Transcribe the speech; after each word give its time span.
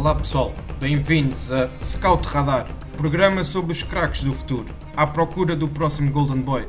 Olá 0.00 0.14
pessoal, 0.14 0.54
bem-vindos 0.78 1.52
a 1.52 1.68
Scout 1.84 2.26
Radar, 2.26 2.66
programa 2.96 3.44
sobre 3.44 3.72
os 3.72 3.82
craques 3.82 4.22
do 4.22 4.32
futuro, 4.32 4.74
à 4.96 5.06
procura 5.06 5.54
do 5.54 5.68
próximo 5.68 6.10
Golden 6.10 6.40
Boy. 6.40 6.66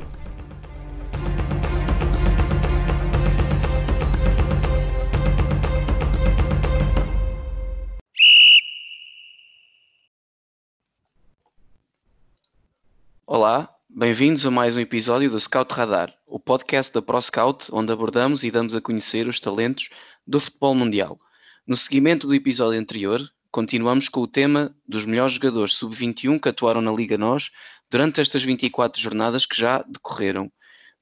Olá, 13.26 13.74
bem-vindos 13.88 14.44
a 14.44 14.50
mais 14.50 14.76
um 14.76 14.80
episódio 14.80 15.30
do 15.30 15.40
Scout 15.40 15.72
Radar, 15.72 16.12
o 16.26 16.38
podcast 16.38 16.92
da 16.92 17.00
ProScout, 17.00 17.70
onde 17.72 17.90
abordamos 17.90 18.44
e 18.44 18.50
damos 18.50 18.74
a 18.74 18.80
conhecer 18.82 19.26
os 19.26 19.40
talentos 19.40 19.88
do 20.26 20.38
futebol 20.38 20.74
mundial. 20.74 21.18
No 21.64 21.76
seguimento 21.76 22.26
do 22.26 22.34
episódio 22.34 22.80
anterior, 22.80 23.22
continuamos 23.48 24.08
com 24.08 24.20
o 24.20 24.26
tema 24.26 24.74
dos 24.84 25.06
melhores 25.06 25.34
jogadores 25.34 25.74
sub-21 25.74 26.40
que 26.40 26.48
atuaram 26.48 26.80
na 26.80 26.90
Liga 26.90 27.16
NOS 27.16 27.52
durante 27.88 28.20
estas 28.20 28.42
24 28.42 29.00
jornadas 29.00 29.46
que 29.46 29.56
já 29.56 29.80
decorreram. 29.86 30.50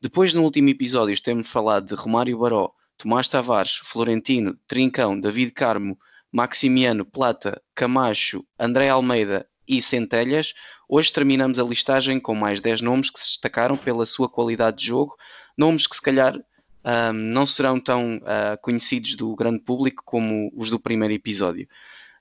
Depois, 0.03 0.35
no 0.35 0.43
último 0.43 0.69
episódio, 0.69 1.19
temos 1.23 1.49
falado 1.49 1.87
de 1.87 1.95
Romário 1.95 2.37
Baró, 2.37 2.75
Tomás 2.99 3.27
Tavares, 3.27 3.77
Florentino, 3.85 4.55
Trincão, 4.69 5.19
David 5.19 5.53
Carmo, 5.53 5.99
Maximiano, 6.31 7.07
Plata, 7.07 7.63
Camacho, 7.75 8.45
André 8.59 8.91
Almeida 8.91 9.49
e 9.67 9.81
Centelhas. 9.81 10.53
Hoje 10.87 11.11
terminamos 11.11 11.59
a 11.59 11.63
listagem 11.63 12.21
com 12.21 12.35
mais 12.35 12.61
10 12.61 12.83
nomes 12.83 13.09
que 13.09 13.19
se 13.19 13.29
destacaram 13.29 13.79
pela 13.79 14.05
sua 14.05 14.29
qualidade 14.29 14.77
de 14.77 14.89
jogo, 14.89 15.17
nomes 15.57 15.87
que 15.87 15.97
se 15.97 16.03
calhar 16.03 16.39
um, 16.85 17.13
não 17.13 17.45
serão 17.45 17.79
tão 17.79 18.17
uh, 18.19 18.61
conhecidos 18.63 19.15
do 19.15 19.35
grande 19.37 19.61
público 19.61 20.03
como 20.05 20.51
os 20.57 20.71
do 20.71 20.81
primeiro 20.81 21.15
episódio. 21.15 21.69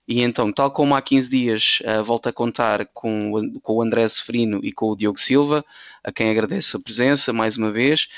E 0.07 0.21
então, 0.21 0.51
tal 0.51 0.71
como 0.71 0.95
há 0.95 1.01
15 1.01 1.29
dias, 1.29 1.79
uh, 1.81 2.03
volto 2.03 2.27
a 2.27 2.33
contar 2.33 2.87
com, 2.87 3.31
com 3.61 3.73
o 3.75 3.81
André 3.81 4.07
Seferino 4.09 4.59
e 4.63 4.71
com 4.71 4.89
o 4.89 4.95
Diogo 4.95 5.19
Silva, 5.19 5.63
a 6.03 6.11
quem 6.11 6.29
agradeço 6.29 6.77
a 6.77 6.79
presença 6.79 7.31
mais 7.31 7.57
uma 7.57 7.71
vez. 7.71 8.09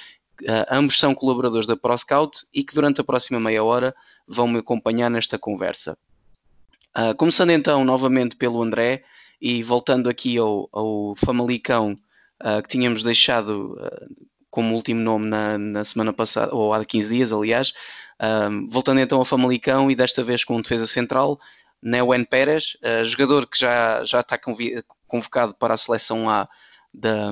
Uh, 0.42 0.66
ambos 0.72 0.98
são 0.98 1.14
colaboradores 1.14 1.68
da 1.68 1.78
ProScout 1.78 2.46
e 2.54 2.64
que 2.64 2.74
durante 2.74 3.02
a 3.02 3.04
próxima 3.04 3.40
meia 3.40 3.64
hora 3.64 3.94
vão 4.28 4.48
me 4.48 4.60
acompanhar 4.60 5.10
nesta 5.12 5.38
conversa. 5.38 5.98
Uh, 6.98 7.16
começando 7.16 7.52
então 7.52 7.84
novamente 7.86 8.36
pelo 8.36 8.64
André 8.64 9.04
e 9.40 9.62
voltando 9.62 10.10
aqui 10.10 10.38
ao, 10.38 10.70
ao 10.72 11.16
Famalicão 11.16 11.98
que 12.64 12.70
tínhamos 12.70 13.04
deixado 13.04 13.78
como 14.52 14.76
último 14.76 15.00
nome 15.00 15.28
na, 15.28 15.58
na, 15.58 15.84
semana 15.86 16.14
passada, 16.14 16.54
ou 16.54 16.74
há 16.74 16.84
15 16.86 17.10
dias, 17.10 17.32
aliás. 17.32 17.74
Um, 18.22 18.70
voltando 18.70 19.00
então 19.00 19.18
ao 19.18 19.26
Famalicão 19.26 19.90
e 19.90 19.96
desta 19.96 20.24
vez 20.24 20.44
com 20.44 20.62
defesa 20.62 20.86
central, 20.86 21.40
Neuen 21.82 22.26
Pérez, 22.26 22.78
uh, 22.84 23.04
jogador 23.06 23.48
que 23.48 23.58
já, 23.58 24.04
já 24.04 24.20
está 24.20 24.38
convocado 25.08 25.56
para 25.56 25.74
a 25.74 25.78
seleção 25.78 26.30
A 26.30 26.48
da, 26.94 27.32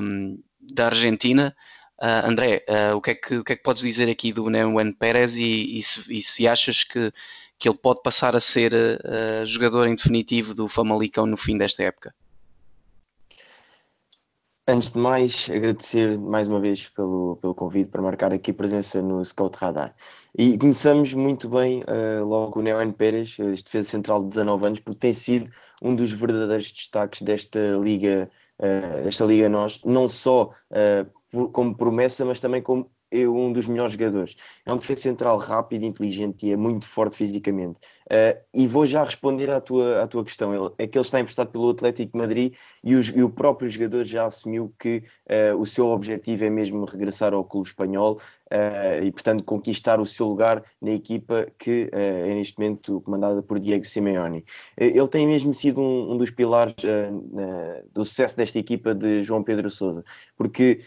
da 0.60 0.88
Argentina. 0.88 1.56
Uh, 2.02 2.28
André, 2.28 2.66
uh, 2.68 2.96
o, 2.96 3.02
que 3.02 3.12
é 3.12 3.16
que, 3.16 3.38
o 3.38 3.44
que 3.44 3.54
é 3.54 3.56
que 3.58 3.64
podes 3.64 3.84
dizer 3.84 4.10
aqui 4.10 4.32
do 4.32 4.50
Neuen 4.50 4.94
Pérez 4.94 5.36
e, 5.36 5.78
e, 5.78 5.84
se, 5.84 6.18
e 6.18 6.22
se 6.22 6.48
achas 6.48 6.84
que, 6.84 7.12
que 7.60 7.68
ele 7.68 7.78
pode 7.78 8.02
passar 8.02 8.36
a 8.36 8.40
ser 8.40 8.72
jogador 9.46 9.88
em 9.88 9.96
definitivo 9.96 10.56
do 10.56 10.70
Famalicão 10.70 11.26
no 11.26 11.36
fim 11.36 11.58
desta 11.58 11.84
época? 11.84 12.16
Antes 14.70 14.92
de 14.92 15.00
mais, 15.00 15.50
agradecer 15.50 16.16
mais 16.20 16.48
uma 16.48 16.60
vez 16.60 16.90
pelo, 16.90 17.38
pelo 17.38 17.56
convite 17.56 17.90
para 17.90 18.04
marcar 18.04 18.32
aqui 18.32 18.54
presença 18.54 19.02
no 19.02 19.26
Scout 19.26 19.58
Radar. 19.58 19.96
E 20.38 20.60
começamos 20.60 21.12
muito 21.16 21.50
bem 21.50 21.82
uh, 21.82 22.24
logo 22.24 22.60
o 22.60 22.62
Neon 22.62 22.92
Pérez, 22.92 23.40
este 23.40 23.64
defesa 23.64 23.90
central 23.90 24.22
de 24.22 24.30
19 24.30 24.68
anos, 24.68 24.80
porque 24.80 25.00
tem 25.00 25.12
sido 25.12 25.50
um 25.82 25.96
dos 25.96 26.12
verdadeiros 26.12 26.72
destaques 26.72 27.24
desta 27.24 27.58
liga, 27.82 28.30
uh, 28.60 29.04
desta 29.06 29.26
liga 29.26 29.50
nós, 29.50 29.82
não 29.84 30.08
só 30.08 30.52
uh, 30.70 31.50
como 31.50 31.76
promessa, 31.76 32.24
mas 32.24 32.40
também 32.40 32.62
como 32.62 32.92
um 33.12 33.52
dos 33.52 33.68
melhores 33.68 33.94
jogadores. 33.94 34.36
É 34.64 34.72
um 34.72 34.78
defesa 34.78 35.02
central 35.02 35.40
rápido, 35.40 35.84
inteligente 35.84 36.46
e 36.46 36.52
é 36.52 36.56
muito 36.56 36.86
forte 36.86 37.18
fisicamente. 37.18 37.80
Uh, 38.10 38.40
e 38.52 38.68
vou 38.68 38.88
já 38.88 39.04
responder 39.04 39.52
à 39.52 39.62
tua, 39.62 40.02
à 40.02 40.08
tua 40.08 40.24
questão. 40.24 40.52
Ele, 40.54 40.74
é 40.80 40.88
que 40.88 40.98
ele 40.98 41.06
está 41.06 41.20
emprestado 41.20 41.52
pelo 41.52 41.70
Atlético 41.70 42.12
de 42.12 42.18
Madrid 42.18 42.54
e, 42.84 42.96
os, 42.96 43.08
e 43.10 43.22
o 43.22 43.30
próprio 43.30 43.70
jogador 43.70 44.04
já 44.04 44.26
assumiu 44.26 44.74
que 44.80 45.04
uh, 45.30 45.56
o 45.60 45.66
seu 45.66 45.88
objetivo 45.88 46.44
é 46.44 46.50
mesmo 46.50 46.86
regressar 46.86 47.36
ao 47.36 47.44
clube 47.44 47.70
espanhol 47.70 48.20
uh, 48.52 49.04
e, 49.04 49.12
portanto, 49.12 49.44
conquistar 49.44 50.00
o 50.00 50.08
seu 50.08 50.26
lugar 50.26 50.64
na 50.82 50.90
equipa 50.90 51.48
que 51.60 51.88
é 51.92 52.34
neste 52.34 52.58
momento 52.58 53.00
comandada 53.02 53.44
por 53.44 53.60
Diego 53.60 53.86
Simeone. 53.86 54.44
ele 54.76 55.08
tem 55.08 55.28
mesmo 55.28 55.54
sido 55.54 55.80
um, 55.80 56.14
um 56.14 56.18
dos 56.18 56.32
pilares 56.32 56.76
do 57.94 58.06
sucesso 58.06 58.36
desta 58.36 58.58
equipa 58.58 58.96
de 58.96 59.22
João 59.24 59.44
Pedro 59.44 59.70
Sousa, 59.70 60.04
porque 60.38 60.82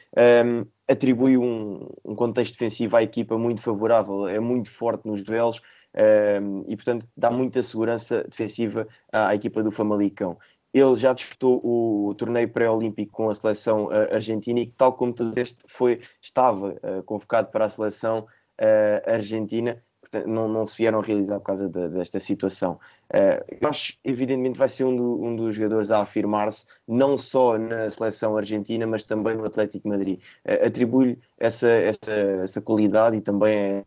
um, 0.44 0.66
atribui 0.88 1.36
um, 1.36 1.88
um 2.04 2.14
contexto 2.14 2.52
defensivo 2.52 2.96
à 2.96 3.02
equipa 3.02 3.38
muito 3.38 3.60
favorável, 3.60 4.28
é 4.28 4.40
muito 4.40 4.70
forte 4.70 5.06
nos 5.06 5.22
duelos. 5.22 5.60
Um, 5.94 6.64
e 6.66 6.74
portanto 6.74 7.06
dá 7.14 7.30
muita 7.30 7.62
segurança 7.62 8.24
defensiva 8.24 8.88
à, 9.12 9.28
à 9.28 9.34
equipa 9.34 9.62
do 9.62 9.70
Famalicão. 9.70 10.38
Ele 10.72 10.96
já 10.96 11.12
disputou 11.12 11.60
o 11.62 12.14
torneio 12.14 12.48
pré-olímpico 12.50 13.12
com 13.12 13.28
a 13.28 13.34
seleção 13.34 13.86
uh, 13.86 14.14
argentina 14.14 14.58
e, 14.58 14.66
tal 14.66 14.94
como 14.94 15.12
tu 15.12 15.28
disseste, 15.28 15.58
foi, 15.68 16.00
estava 16.22 16.70
uh, 16.70 17.02
convocado 17.04 17.50
para 17.50 17.66
a 17.66 17.70
seleção 17.70 18.20
uh, 18.58 19.10
argentina 19.10 19.82
não, 20.26 20.48
não 20.48 20.66
se 20.66 20.76
vieram 20.76 21.00
realizar 21.00 21.38
por 21.38 21.46
causa 21.46 21.68
de, 21.68 21.88
desta 21.88 22.20
situação. 22.20 22.78
Uh, 23.10 23.56
eu 23.60 23.68
acho, 23.68 23.94
evidentemente, 24.04 24.58
vai 24.58 24.68
ser 24.68 24.84
um, 24.84 24.96
do, 24.96 25.22
um 25.22 25.36
dos 25.36 25.54
jogadores 25.54 25.90
a 25.90 26.00
afirmar-se, 26.02 26.64
não 26.86 27.16
só 27.18 27.58
na 27.58 27.90
seleção 27.90 28.36
argentina, 28.36 28.86
mas 28.86 29.02
também 29.02 29.36
no 29.36 29.44
Atlético 29.44 29.88
Madrid. 29.88 30.20
Uh, 30.44 30.66
Atribui-lhe 30.66 31.18
essa, 31.38 31.68
essa, 31.68 32.12
essa 32.42 32.60
qualidade 32.60 33.16
e 33.16 33.20
também 33.20 33.54
é, 33.54 33.84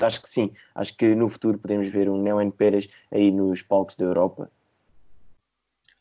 acho 0.00 0.22
que 0.22 0.28
sim, 0.28 0.52
acho 0.74 0.96
que 0.96 1.14
no 1.14 1.28
futuro 1.28 1.58
podemos 1.58 1.88
ver 1.88 2.08
um 2.08 2.20
Neuen 2.20 2.50
Pérez 2.50 2.88
aí 3.10 3.30
nos 3.30 3.62
palcos 3.62 3.96
da 3.96 4.04
Europa. 4.04 4.50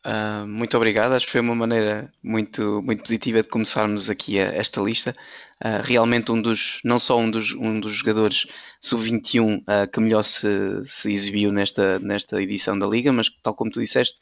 Uh, 0.05 0.47
muito 0.47 0.77
obrigado, 0.77 1.11
acho 1.11 1.25
que 1.25 1.31
foi 1.33 1.41
uma 1.41 1.55
maneira 1.55 2.09
muito, 2.23 2.81
muito 2.81 3.01
positiva 3.03 3.43
de 3.43 3.49
começarmos 3.49 4.09
aqui 4.09 4.39
a, 4.39 4.45
esta 4.45 4.81
lista. 4.81 5.13
Uh, 5.61 5.83
realmente 5.83 6.31
um 6.31 6.41
dos, 6.41 6.79
não 6.85 6.97
só 6.99 7.19
um 7.19 7.29
dos, 7.29 7.51
um 7.51 7.81
dos 7.81 7.93
jogadores 7.95 8.47
sub-21 8.79 9.57
uh, 9.57 9.63
ah, 9.67 9.87
que 9.87 9.99
melhor 9.99 10.23
se, 10.23 10.47
se 10.85 11.11
exibiu 11.11 11.51
nesta, 11.51 11.99
nesta 11.99 12.41
edição 12.41 12.79
da 12.79 12.87
Liga, 12.87 13.11
mas 13.11 13.29
tal 13.43 13.53
como 13.53 13.71
tu 13.71 13.81
disseste, 13.81 14.19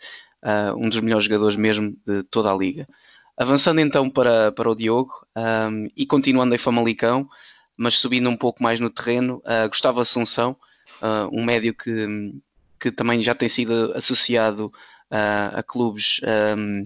um 0.78 0.88
dos 0.88 1.00
melhores 1.02 1.26
jogadores 1.26 1.56
mesmo 1.56 1.96
de 2.06 2.24
toda 2.24 2.52
a 2.52 2.56
Liga. 2.56 2.88
Avançando 3.36 3.82
então 3.82 4.10
para, 4.10 4.52
para 4.52 4.70
o 4.70 4.76
Diogo 4.76 5.12
um, 5.36 5.88
e 5.96 6.06
continuando 6.06 6.56
em 6.56 6.60
Famalicão, 6.60 7.28
mas 7.76 7.96
subindo 7.96 8.30
um 8.30 8.38
pouco 8.38 8.64
mais 8.64 8.80
no 8.80 8.90
terreno, 8.90 9.42
Gustavo 9.68 10.00
Assunção, 10.00 10.56
um 11.32 11.44
médio 11.44 11.74
que, 11.74 12.34
que 12.80 12.92
também 12.92 13.22
já 13.22 13.36
tem 13.36 13.50
sido 13.50 13.92
associado 13.96 14.72
a 15.10 15.64
clubes, 15.64 16.20
um, 16.56 16.86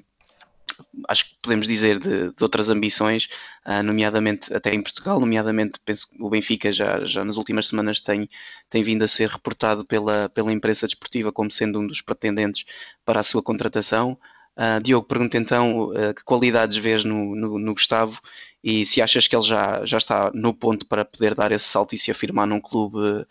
acho 1.07 1.29
que 1.29 1.35
podemos 1.41 1.67
dizer, 1.67 1.99
de, 1.99 2.33
de 2.33 2.43
outras 2.43 2.69
ambições, 2.69 3.29
uh, 3.65 3.83
nomeadamente 3.83 4.53
até 4.53 4.73
em 4.73 4.81
Portugal, 4.81 5.19
nomeadamente 5.19 5.79
penso 5.83 6.09
que 6.09 6.21
o 6.21 6.29
Benfica 6.29 6.71
já, 6.71 7.03
já 7.05 7.23
nas 7.23 7.37
últimas 7.37 7.67
semanas 7.67 7.99
tem, 7.99 8.29
tem 8.69 8.83
vindo 8.83 9.03
a 9.03 9.07
ser 9.07 9.29
reportado 9.29 9.85
pela, 9.85 10.29
pela 10.29 10.51
imprensa 10.51 10.87
desportiva 10.87 11.31
como 11.31 11.51
sendo 11.51 11.79
um 11.79 11.87
dos 11.87 12.01
pretendentes 12.01 12.65
para 13.05 13.19
a 13.19 13.23
sua 13.23 13.41
contratação. 13.41 14.17
Uh, 14.57 14.81
Diogo, 14.81 15.07
pergunta 15.07 15.37
então 15.37 15.89
uh, 15.89 16.13
que 16.13 16.23
qualidades 16.23 16.77
vês 16.77 17.03
no, 17.05 17.35
no, 17.35 17.57
no, 17.57 17.73
Gustavo 17.73 18.19
e 18.63 18.85
se 18.85 19.01
achas 19.01 19.27
que 19.27 19.35
ele 19.35 19.43
já, 19.45 19.85
já 19.85 19.97
está 19.97 20.31
no 20.33 20.53
ponto 20.53 20.85
para 20.85 21.05
poder 21.05 21.33
dar 21.35 21.51
esse 21.51 21.65
salto 21.65 21.95
e 21.95 21.97
se 21.97 22.11
afirmar 22.11 22.47
num 22.47 22.59
clube 22.59 23.25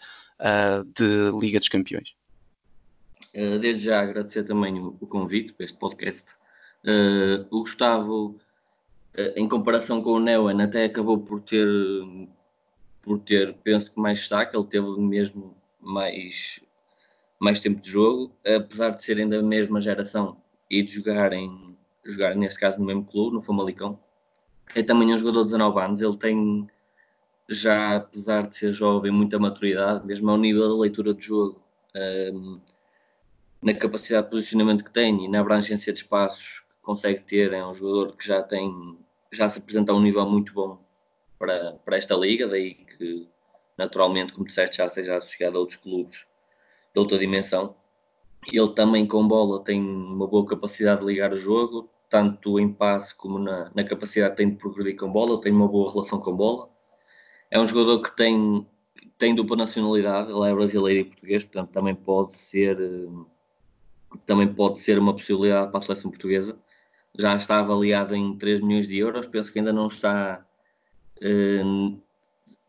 de 0.96 1.30
Liga 1.38 1.58
dos 1.58 1.68
Campeões. 1.68 2.14
Eh, 3.32 3.58
desde 3.58 3.84
já 3.84 4.00
agradecer 4.00 4.42
também 4.44 4.80
o, 4.80 5.06
convite 5.06 5.52
para 5.52 5.64
este 5.64 5.78
podcast. 5.78 6.32
Uh, 6.84 7.46
o 7.50 7.60
Gustavo, 7.60 8.38
uh, 9.16 9.32
em 9.36 9.48
comparação 9.48 10.02
com 10.02 10.12
o 10.12 10.20
Neuen, 10.20 10.62
até 10.62 10.84
acabou 10.84 11.18
por 11.18 11.40
ter, 11.42 11.66
por 13.02 13.20
ter, 13.20 13.54
penso 13.62 13.92
que 13.92 14.00
mais 14.00 14.20
destaque, 14.20 14.56
ele 14.56 14.66
teve 14.66 14.88
mesmo 15.00 15.54
mais, 15.80 16.60
mais 17.38 17.60
tempo 17.60 17.80
de 17.80 17.90
jogo, 17.90 18.34
apesar 18.44 18.90
de 18.90 19.04
serem 19.04 19.28
da 19.28 19.42
mesma 19.42 19.80
geração 19.80 20.38
e 20.70 20.82
de 20.82 20.92
jogarem, 20.92 21.76
jogar 22.04 22.34
neste 22.34 22.58
caso 22.58 22.78
no 22.80 22.86
mesmo 22.86 23.04
clube, 23.04 23.36
no 23.36 23.42
Famalicão. 23.42 23.98
É 24.74 24.82
também 24.82 25.14
um 25.14 25.18
jogador 25.18 25.44
de 25.44 25.52
19 25.52 25.80
anos, 25.80 26.00
ele 26.00 26.16
tem 26.16 26.68
já, 27.48 27.96
apesar 27.96 28.48
de 28.48 28.56
ser 28.56 28.72
jovem, 28.72 29.12
muita 29.12 29.38
maturidade, 29.38 30.06
mesmo 30.06 30.30
ao 30.30 30.38
nível 30.38 30.68
da 30.68 30.80
leitura 30.80 31.12
de 31.14 31.26
jogo 31.26 31.60
na 33.62 33.74
capacidade 33.74 34.26
de 34.26 34.30
posicionamento 34.30 34.84
que 34.84 34.90
tem 34.90 35.24
e 35.24 35.28
na 35.28 35.40
abrangência 35.40 35.92
de 35.92 35.98
espaços 35.98 36.60
que 36.60 36.82
consegue 36.82 37.20
ter, 37.20 37.52
é 37.52 37.64
um 37.64 37.74
jogador 37.74 38.16
que 38.16 38.26
já 38.26 38.42
tem, 38.42 38.98
já 39.30 39.48
se 39.48 39.58
apresenta 39.58 39.92
a 39.92 39.94
um 39.94 40.02
nível 40.02 40.28
muito 40.28 40.52
bom 40.52 40.78
para, 41.38 41.72
para 41.84 41.96
esta 41.96 42.14
liga, 42.14 42.48
daí 42.48 42.74
que 42.74 43.28
naturalmente, 43.76 44.32
como 44.32 44.46
disseste, 44.46 44.78
já 44.78 44.88
seja 44.88 45.16
associado 45.16 45.56
a 45.56 45.60
outros 45.60 45.78
clubes 45.78 46.26
de 46.94 47.00
outra 47.00 47.18
dimensão. 47.18 47.74
ele 48.52 48.74
também 48.74 49.06
com 49.06 49.26
bola 49.26 49.62
tem 49.64 49.80
uma 49.80 50.26
boa 50.26 50.46
capacidade 50.46 51.00
de 51.00 51.06
ligar 51.06 51.32
o 51.32 51.36
jogo, 51.36 51.88
tanto 52.08 52.58
em 52.58 52.72
passe 52.72 53.14
como 53.14 53.38
na, 53.38 53.70
na 53.74 53.84
capacidade 53.84 54.32
que 54.32 54.36
tem 54.38 54.50
de 54.50 54.56
progredir 54.56 54.96
com 54.96 55.10
bola, 55.10 55.40
tem 55.40 55.52
uma 55.52 55.68
boa 55.68 55.90
relação 55.90 56.20
com 56.20 56.34
bola. 56.34 56.68
É 57.50 57.58
um 57.60 57.66
jogador 57.66 58.00
que 58.02 58.14
tem, 58.16 58.66
tem 59.18 59.34
dupla 59.34 59.56
nacionalidade, 59.56 60.30
ele 60.30 60.50
é 60.50 60.54
brasileiro 60.54 61.00
e 61.00 61.10
português, 61.10 61.44
portanto 61.44 61.70
também 61.70 61.94
pode 61.94 62.36
ser 62.36 62.76
também 64.26 64.52
pode 64.52 64.80
ser 64.80 64.98
uma 64.98 65.14
possibilidade 65.14 65.70
para 65.70 65.78
a 65.78 65.80
seleção 65.80 66.10
portuguesa. 66.10 66.58
Já 67.18 67.36
está 67.36 67.58
avaliado 67.58 68.14
em 68.14 68.36
3 68.36 68.60
milhões 68.60 68.86
de 68.86 68.98
euros, 68.98 69.26
penso 69.26 69.52
que 69.52 69.58
ainda 69.58 69.72
não 69.72 69.88
está 69.88 70.44
eh, 71.20 71.62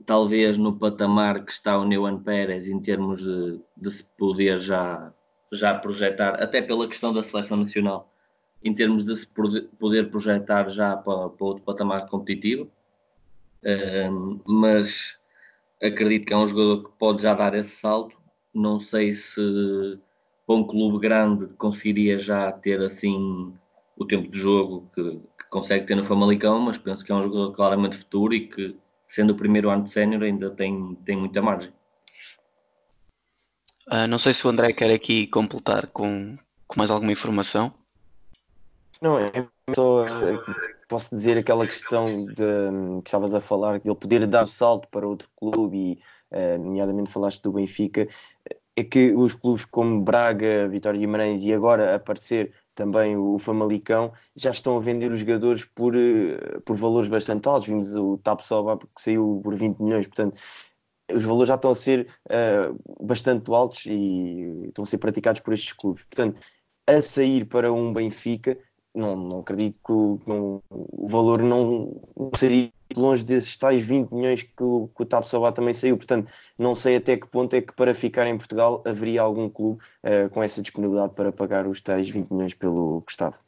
talvez 0.05 0.57
no 0.57 0.77
patamar 0.77 1.45
que 1.45 1.51
está 1.51 1.77
o 1.77 1.85
Neuan 1.85 2.21
Pérez 2.21 2.67
em 2.67 2.81
termos 2.81 3.23
de, 3.23 3.61
de 3.77 3.91
se 3.91 4.03
poder 4.17 4.59
já, 4.59 5.13
já 5.51 5.77
projetar, 5.77 6.41
até 6.41 6.61
pela 6.61 6.87
questão 6.87 7.13
da 7.13 7.23
seleção 7.23 7.57
nacional, 7.57 8.11
em 8.63 8.73
termos 8.73 9.05
de 9.05 9.15
se 9.15 9.27
poder 9.27 10.09
projetar 10.09 10.69
já 10.69 10.95
para, 10.97 11.29
para 11.29 11.45
outro 11.45 11.63
patamar 11.63 12.07
competitivo. 12.07 12.69
Uh, 13.63 14.41
mas 14.45 15.17
acredito 15.81 16.25
que 16.25 16.33
é 16.33 16.37
um 16.37 16.47
jogador 16.47 16.83
que 16.83 16.97
pode 16.97 17.23
já 17.23 17.33
dar 17.33 17.53
esse 17.53 17.71
salto. 17.71 18.15
Não 18.53 18.79
sei 18.79 19.13
se 19.13 19.99
para 20.51 20.59
um 20.59 20.63
clube 20.63 20.99
grande 20.99 21.47
conseguiria 21.53 22.19
já 22.19 22.51
ter 22.51 22.81
assim 22.81 23.53
o 23.95 24.05
tempo 24.05 24.29
de 24.29 24.39
jogo 24.39 24.89
que, 24.93 25.03
que 25.11 25.49
consegue 25.49 25.85
ter 25.85 25.95
no 25.95 26.03
Famalicão, 26.03 26.59
mas 26.59 26.77
penso 26.77 27.05
que 27.05 27.11
é 27.11 27.15
um 27.15 27.23
jogador 27.23 27.53
claramente 27.53 27.97
futuro 27.97 28.33
e 28.33 28.47
que 28.47 28.75
sendo 29.07 29.31
o 29.31 29.35
primeiro 29.35 29.69
ano 29.69 29.83
de 29.83 29.91
sénior, 29.91 30.23
ainda 30.23 30.49
tem, 30.49 30.95
tem 31.05 31.17
muita 31.17 31.41
margem. 31.41 31.71
Uh, 33.87 34.07
não 34.07 34.17
sei 34.17 34.33
se 34.33 34.45
o 34.45 34.49
André 34.49 34.73
quer 34.73 34.91
aqui 34.93 35.27
completar 35.27 35.87
com, 35.87 36.37
com 36.67 36.77
mais 36.77 36.91
alguma 36.91 37.11
informação. 37.11 37.73
Não, 39.01 39.17
é 39.19 39.47
só 39.75 40.05
posso 40.87 41.15
dizer 41.15 41.37
aquela 41.37 41.65
questão 41.65 42.05
de, 42.25 42.35
que 42.35 43.07
estavas 43.07 43.33
a 43.33 43.41
falar, 43.41 43.79
de 43.79 43.87
ele 43.87 43.95
poder 43.95 44.27
dar 44.27 44.43
o 44.43 44.47
salto 44.47 44.87
para 44.89 45.07
outro 45.07 45.29
clube 45.35 45.77
e, 45.77 45.99
uh, 46.35 46.57
nomeadamente, 46.61 47.11
falaste 47.11 47.41
do 47.41 47.53
Benfica, 47.53 48.07
é 48.81 48.83
que 48.83 49.13
os 49.13 49.33
clubes 49.33 49.65
como 49.65 50.01
Braga, 50.01 50.67
Vitória 50.67 50.99
Guimarães 50.99 51.43
e 51.43 51.53
agora 51.53 51.95
aparecer 51.95 52.53
também 52.75 53.15
o 53.17 53.37
Famalicão, 53.39 54.11
já 54.35 54.51
estão 54.51 54.77
a 54.77 54.79
vender 54.79 55.11
os 55.11 55.19
jogadores 55.19 55.65
por, 55.65 55.95
eh, 55.95 56.59
por 56.65 56.75
valores 56.75 57.09
bastante 57.09 57.47
altos. 57.47 57.67
Vimos 57.67 57.95
o 57.95 58.17
Tapsoba 58.17 58.77
que 58.77 59.01
saiu 59.01 59.41
por 59.43 59.55
20 59.55 59.79
milhões, 59.79 60.07
portanto, 60.07 60.39
os 61.13 61.23
valores 61.23 61.47
já 61.49 61.55
estão 61.55 61.71
a 61.71 61.75
ser 61.75 62.07
uh, 62.27 63.05
bastante 63.05 63.51
altos 63.51 63.85
e 63.85 64.67
estão 64.67 64.83
a 64.83 64.85
ser 64.85 64.97
praticados 64.97 65.41
por 65.41 65.53
estes 65.53 65.73
clubes. 65.73 66.03
Portanto, 66.05 66.39
a 66.87 67.01
sair 67.01 67.45
para 67.45 67.71
um 67.71 67.93
Benfica, 67.93 68.57
não, 68.95 69.15
não 69.15 69.39
acredito 69.39 69.79
que 69.85 69.91
o, 69.91 70.61
o 70.69 71.07
valor 71.07 71.41
não, 71.41 72.01
não 72.17 72.31
seria 72.35 72.71
longe 72.99 73.23
desses 73.23 73.55
tais 73.55 73.81
20 73.81 74.11
milhões 74.11 74.43
que 74.43 74.63
o, 74.63 74.89
que 74.95 75.03
o 75.03 75.05
TAP 75.05 75.25
Sabá 75.25 75.51
também 75.51 75.73
saiu. 75.73 75.97
Portanto, 75.97 76.31
não 76.57 76.75
sei 76.75 76.97
até 76.97 77.17
que 77.17 77.27
ponto 77.27 77.55
é 77.55 77.61
que 77.61 77.73
para 77.73 77.93
ficar 77.93 78.27
em 78.27 78.37
Portugal 78.37 78.83
haveria 78.85 79.21
algum 79.21 79.49
clube 79.49 79.81
uh, 80.03 80.29
com 80.29 80.41
essa 80.41 80.61
disponibilidade 80.61 81.13
para 81.13 81.31
pagar 81.31 81.67
os 81.67 81.81
tais 81.81 82.09
20 82.09 82.31
milhões 82.31 82.53
pelo 82.53 83.01
Gustavo. 83.01 83.39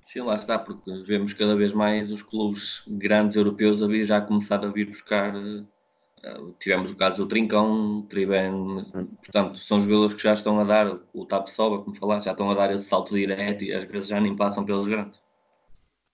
Sim, 0.00 0.20
lá 0.22 0.34
está, 0.34 0.58
porque 0.58 0.90
vemos 1.04 1.32
cada 1.34 1.54
vez 1.54 1.72
mais 1.72 2.10
os 2.10 2.22
clubes 2.22 2.82
grandes 2.88 3.36
europeus 3.36 3.82
a 3.82 3.86
vir, 3.86 4.04
já 4.04 4.20
começar 4.20 4.64
a 4.64 4.68
vir 4.68 4.86
buscar. 4.86 5.34
Uh, 5.36 6.52
tivemos 6.58 6.90
o 6.90 6.96
caso 6.96 7.18
do 7.18 7.26
Trincão, 7.26 8.06
Triben, 8.10 8.84
portanto, 9.22 9.58
são 9.58 9.80
jogadores 9.80 10.14
que 10.14 10.22
já 10.22 10.34
estão 10.34 10.60
a 10.60 10.64
dar, 10.64 10.98
o 11.14 11.24
TAP 11.24 11.48
Soba, 11.48 11.82
como 11.82 11.96
falaste, 11.96 12.26
já 12.26 12.32
estão 12.32 12.50
a 12.50 12.54
dar 12.54 12.74
esse 12.74 12.84
salto 12.84 13.14
direto 13.14 13.64
e 13.64 13.72
às 13.72 13.84
vezes 13.84 14.08
já 14.08 14.20
nem 14.20 14.36
passam 14.36 14.64
pelos 14.64 14.86
grandes. 14.86 15.18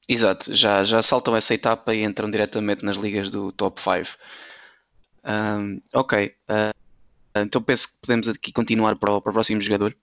Exato, 0.08 0.54
já, 0.54 0.84
já 0.84 1.02
saltam 1.02 1.34
essa 1.34 1.52
etapa 1.52 1.92
e 1.94 2.04
entram 2.04 2.30
diretamente 2.30 2.84
nas 2.84 2.96
ligas 2.96 3.28
do 3.28 3.50
top 3.50 3.80
5. 3.80 4.16
Um, 5.24 5.80
ok, 5.92 6.32
uh, 6.48 7.40
então 7.42 7.60
penso 7.60 7.88
que 7.88 7.94
podemos 8.00 8.28
aqui 8.28 8.52
continuar 8.52 8.94
para 8.96 9.12
o, 9.14 9.20
para 9.20 9.30
o 9.30 9.32
próximo 9.32 9.60
jogador 9.60 9.96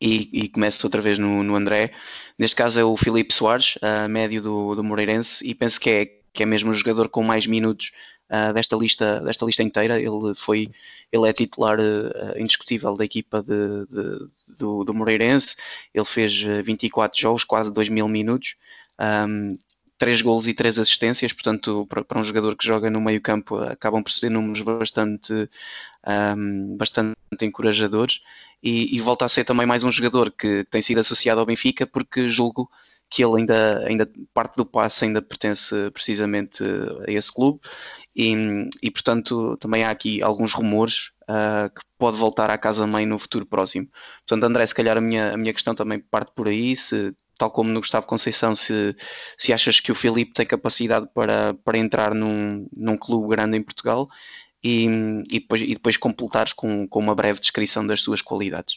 e, 0.00 0.30
e 0.32 0.48
começo 0.48 0.86
outra 0.86 1.02
vez 1.02 1.18
no, 1.18 1.42
no, 1.42 1.54
André. 1.54 1.92
Neste 2.38 2.56
caso 2.56 2.80
é 2.80 2.84
o 2.84 2.96
Filipe 2.96 3.34
Soares, 3.34 3.76
uh, 3.76 4.08
médio 4.08 4.40
do, 4.40 4.74
do 4.74 4.82
Moreirense, 4.82 5.46
e 5.46 5.54
penso 5.54 5.78
que 5.78 5.90
é, 5.90 6.06
que 6.32 6.42
é 6.42 6.46
mesmo 6.46 6.70
o 6.70 6.74
jogador 6.74 7.10
com 7.10 7.22
mais 7.22 7.46
minutos 7.46 7.92
uh, 8.30 8.54
desta, 8.54 8.74
lista, 8.74 9.20
desta 9.20 9.44
lista 9.44 9.62
inteira. 9.62 10.00
Ele, 10.00 10.34
foi, 10.34 10.70
ele 11.12 11.28
é 11.28 11.32
titular 11.34 11.78
uh, 11.78 12.38
indiscutível 12.38 12.96
da 12.96 13.04
equipa 13.04 13.42
de, 13.42 13.86
de, 13.86 14.28
do, 14.56 14.82
do 14.82 14.94
Moreirense. 14.94 15.56
Ele 15.92 16.06
fez 16.06 16.32
24 16.64 17.20
jogos, 17.20 17.44
quase 17.44 17.70
2 17.70 17.90
mil 17.90 18.08
minutos 18.08 18.56
um, 19.00 19.58
três 19.98 20.20
gols 20.20 20.46
e 20.46 20.54
três 20.54 20.78
assistências, 20.78 21.32
portanto, 21.32 21.86
para, 21.88 22.18
um 22.18 22.22
jogador 22.22 22.56
que 22.56 22.66
joga 22.66 22.90
no 22.90 23.00
meio 23.00 23.20
campo, 23.20 23.56
acabam 23.58 24.02
por 24.02 24.10
ser 24.10 24.30
números 24.30 24.62
bastante, 24.62 25.48
um, 26.36 26.76
bastante 26.76 27.16
encorajadores. 27.42 28.20
E, 28.62 28.94
e, 28.96 29.00
volta 29.00 29.24
a 29.24 29.28
ser 29.28 29.44
também 29.44 29.66
mais 29.66 29.82
um 29.82 29.90
jogador 29.90 30.30
que 30.30 30.64
tem 30.70 30.80
sido 30.80 31.00
associado 31.00 31.40
ao 31.40 31.46
Benfica, 31.46 31.86
porque 31.86 32.28
julgo 32.28 32.70
que 33.12 33.22
ele 33.22 33.40
ainda, 33.40 33.84
ainda 33.86 34.10
parte 34.32 34.56
do 34.56 34.64
passe 34.64 35.04
ainda 35.04 35.20
pertence 35.20 35.90
precisamente 35.90 36.64
a 37.06 37.10
esse 37.12 37.30
clube 37.30 37.60
e, 38.16 38.70
e 38.82 38.90
portanto 38.90 39.56
também 39.58 39.84
há 39.84 39.90
aqui 39.90 40.22
alguns 40.22 40.52
rumores 40.54 41.10
uh, 41.24 41.68
que 41.74 41.82
pode 41.98 42.16
voltar 42.16 42.50
à 42.50 42.56
casa-mãe 42.56 43.04
no 43.04 43.18
futuro 43.18 43.44
próximo. 43.44 43.88
Portanto, 44.26 44.44
André, 44.44 44.66
se 44.66 44.74
calhar 44.74 44.96
a 44.96 45.00
minha, 45.00 45.34
a 45.34 45.36
minha 45.36 45.52
questão 45.52 45.74
também 45.74 46.00
parte 46.00 46.32
por 46.34 46.48
aí, 46.48 46.74
se 46.74 47.14
tal 47.42 47.50
como 47.50 47.70
no 47.70 47.80
Gustavo 47.80 48.06
Conceição, 48.06 48.54
se, 48.54 48.94
se 49.36 49.52
achas 49.52 49.80
que 49.80 49.90
o 49.90 49.96
Filipe 49.96 50.32
tem 50.32 50.46
capacidade 50.46 51.08
para, 51.12 51.54
para 51.64 51.76
entrar 51.76 52.14
num, 52.14 52.68
num 52.72 52.96
clube 52.96 53.34
grande 53.34 53.56
em 53.56 53.62
Portugal 53.62 54.08
e, 54.62 54.86
e, 55.28 55.40
depois, 55.40 55.60
e 55.60 55.74
depois 55.74 55.96
completares 55.96 56.52
com, 56.52 56.86
com 56.86 57.00
uma 57.00 57.16
breve 57.16 57.40
descrição 57.40 57.84
das 57.84 58.00
suas 58.00 58.22
qualidades. 58.22 58.76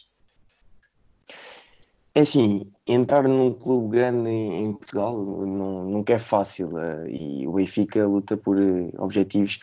É 2.12 2.22
assim, 2.22 2.68
entrar 2.84 3.22
num 3.28 3.52
clube 3.52 3.98
grande 3.98 4.30
em, 4.30 4.72
Portugal 4.72 5.16
nunca 5.16 6.14
é 6.14 6.18
fácil 6.18 6.70
uh, 6.70 7.06
e 7.08 7.46
o 7.46 7.52
Benfica 7.52 8.04
luta 8.04 8.36
por 8.36 8.56
uh, 8.56 8.90
objetivos 8.98 9.60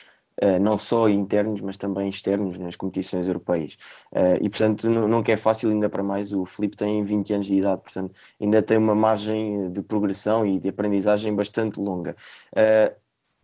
não 0.59 0.77
só 0.77 1.07
internos, 1.09 1.61
mas 1.61 1.77
também 1.77 2.09
externos 2.09 2.57
nas 2.57 2.75
competições 2.75 3.27
europeias. 3.27 3.77
Uh, 4.11 4.37
e, 4.41 4.49
portanto, 4.49 4.89
nunca 4.89 5.31
é 5.31 5.37
fácil, 5.37 5.69
ainda 5.69 5.89
para 5.89 6.03
mais. 6.03 6.33
O 6.33 6.45
Felipe 6.45 6.75
tem 6.75 7.03
20 7.03 7.33
anos 7.33 7.47
de 7.47 7.55
idade, 7.55 7.81
portanto, 7.81 8.13
ainda 8.41 8.61
tem 8.61 8.77
uma 8.77 8.95
margem 8.95 9.71
de 9.71 9.81
progressão 9.81 10.45
e 10.45 10.59
de 10.59 10.69
aprendizagem 10.69 11.35
bastante 11.35 11.79
longa. 11.79 12.15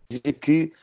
Dizer 0.09 0.33
que 0.33 0.73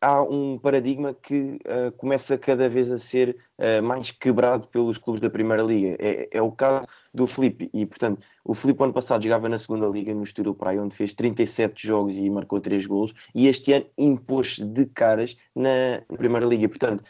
há 0.00 0.22
um 0.22 0.58
paradigma 0.58 1.14
que 1.14 1.58
começa 1.96 2.36
cada 2.36 2.68
vez 2.68 2.90
a 2.90 2.98
ser 2.98 3.36
mais 3.82 4.10
quebrado 4.10 4.66
pelos 4.68 4.98
clubes 4.98 5.20
da 5.20 5.30
Primeira 5.30 5.62
Liga. 5.62 5.96
É, 6.00 6.28
é, 6.32 6.42
o 6.42 6.50
caso 6.50 6.86
do 7.14 7.26
Felipe. 7.26 7.70
E, 7.72 7.84
portanto, 7.86 8.22
o 8.44 8.54
Felipe 8.54 8.82
ano 8.82 8.92
passado 8.92 9.22
jogava 9.22 9.48
na 9.48 9.58
Segunda 9.58 9.86
Liga, 9.86 10.14
no 10.14 10.24
Estoril 10.24 10.54
Praia, 10.54 10.82
onde 10.82 10.96
fez 10.96 11.14
37 11.14 11.86
jogos 11.86 12.14
e 12.16 12.28
marcou 12.30 12.60
3 12.60 12.86
golos. 12.86 13.12
E 13.34 13.46
este 13.46 13.72
ano 13.72 13.86
impôs 13.98 14.58
de 14.58 14.86
caras 14.86 15.36
na 15.54 16.02
Primeira 16.16 16.46
Liga. 16.46 16.68
Portanto, 16.68 17.04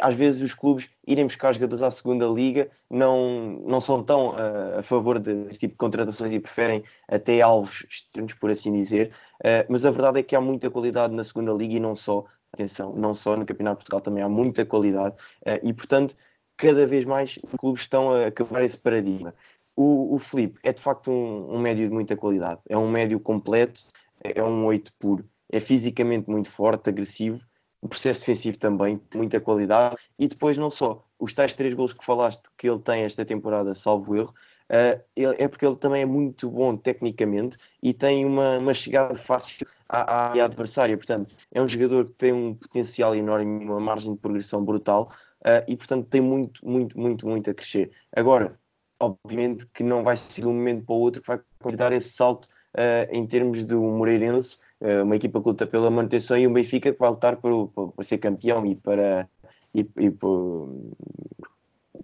às 0.00 0.14
vezes 0.14 0.40
os 0.42 0.54
clubes 0.54 0.88
irem 1.06 1.26
buscar 1.26 1.52
jogadores 1.52 1.82
à 1.82 1.90
segunda 1.90 2.26
liga 2.26 2.70
não, 2.90 3.60
não 3.66 3.80
são 3.80 4.02
tão 4.02 4.30
uh, 4.30 4.78
a 4.78 4.82
favor 4.82 5.18
desse 5.18 5.58
tipo 5.58 5.72
de 5.72 5.78
contratações 5.78 6.32
e 6.32 6.40
preferem 6.40 6.82
até 7.08 7.40
alvos 7.40 7.86
extremos, 7.90 8.34
por 8.34 8.50
assim 8.50 8.72
dizer. 8.72 9.12
Uh, 9.40 9.64
mas 9.68 9.84
a 9.84 9.90
verdade 9.90 10.20
é 10.20 10.22
que 10.22 10.34
há 10.34 10.40
muita 10.40 10.70
qualidade 10.70 11.14
na 11.14 11.24
segunda 11.24 11.52
liga 11.52 11.74
e 11.74 11.80
não 11.80 11.94
só, 11.94 12.24
atenção, 12.52 12.94
não 12.94 13.14
só 13.14 13.36
no 13.36 13.46
Campeonato 13.46 13.78
de 13.78 13.84
Portugal 13.84 14.00
também 14.00 14.22
há 14.22 14.28
muita 14.28 14.64
qualidade 14.64 15.14
uh, 15.42 15.60
e 15.62 15.72
portanto 15.72 16.16
cada 16.56 16.86
vez 16.86 17.04
mais 17.04 17.38
os 17.42 17.52
clubes 17.58 17.82
estão 17.82 18.14
a 18.14 18.30
quebrar 18.30 18.64
esse 18.64 18.78
paradigma. 18.78 19.34
O, 19.76 20.14
o 20.14 20.18
Felipe 20.18 20.58
é 20.62 20.72
de 20.72 20.80
facto 20.80 21.10
um, 21.10 21.54
um 21.54 21.58
médio 21.58 21.88
de 21.88 21.92
muita 21.92 22.16
qualidade, 22.16 22.60
é 22.68 22.78
um 22.78 22.88
médio 22.88 23.18
completo, 23.18 23.82
é 24.22 24.42
um 24.42 24.64
8 24.66 24.92
puro, 24.98 25.24
é 25.50 25.60
fisicamente 25.60 26.30
muito 26.30 26.50
forte, 26.50 26.88
agressivo, 26.88 27.40
o 27.84 27.88
processo 27.88 28.20
defensivo 28.20 28.58
também, 28.58 29.00
muita 29.14 29.40
qualidade, 29.40 29.96
e 30.18 30.26
depois 30.26 30.56
não 30.56 30.70
só, 30.70 31.04
os 31.18 31.34
tais 31.34 31.52
três 31.52 31.74
gols 31.74 31.92
que 31.92 32.04
falaste 32.04 32.42
que 32.56 32.68
ele 32.68 32.78
tem 32.78 33.02
esta 33.02 33.24
temporada, 33.24 33.74
salvo 33.74 34.16
erro, 34.16 34.34
uh, 34.70 35.00
é 35.14 35.48
porque 35.48 35.66
ele 35.66 35.76
também 35.76 36.02
é 36.02 36.06
muito 36.06 36.48
bom 36.48 36.76
tecnicamente 36.76 37.58
e 37.82 37.92
tem 37.92 38.24
uma, 38.24 38.58
uma 38.58 38.72
chegada 38.72 39.14
fácil 39.16 39.66
à, 39.88 40.28
à 40.28 40.44
adversária, 40.44 40.96
portanto, 40.96 41.34
é 41.52 41.60
um 41.60 41.68
jogador 41.68 42.06
que 42.06 42.14
tem 42.14 42.32
um 42.32 42.54
potencial 42.54 43.14
enorme, 43.14 43.64
uma 43.64 43.80
margem 43.80 44.14
de 44.14 44.18
progressão 44.18 44.64
brutal, 44.64 45.12
uh, 45.44 45.64
e 45.68 45.76
portanto 45.76 46.08
tem 46.08 46.20
muito, 46.20 46.66
muito, 46.66 46.98
muito, 46.98 47.26
muito 47.26 47.50
a 47.50 47.54
crescer. 47.54 47.92
Agora, 48.14 48.58
obviamente 48.98 49.66
que 49.72 49.82
não 49.82 50.02
vai 50.02 50.16
ser 50.16 50.40
de 50.40 50.46
um 50.46 50.54
momento 50.54 50.84
para 50.84 50.94
o 50.94 50.98
outro 50.98 51.22
que 51.22 51.28
vai 51.62 51.76
dar 51.76 51.92
esse 51.92 52.10
salto 52.10 52.46
uh, 52.74 53.06
em 53.10 53.26
termos 53.26 53.64
do 53.64 53.80
Moreirense, 53.80 54.58
uh, 54.80 55.02
uma 55.02 55.16
equipa 55.16 55.40
que 55.40 55.48
luta 55.48 55.66
pela 55.66 55.90
manutenção 55.90 56.36
e 56.36 56.46
um 56.46 56.52
Benfica 56.52 56.92
que 56.92 56.98
vai 56.98 57.10
lutar 57.10 57.36
para, 57.36 57.50
para, 57.66 57.88
para 57.88 58.04
ser 58.04 58.18
campeão 58.18 58.64
e 58.66 58.74
para, 58.74 59.28
e, 59.74 59.80
e 59.80 60.10
para, 60.10 60.28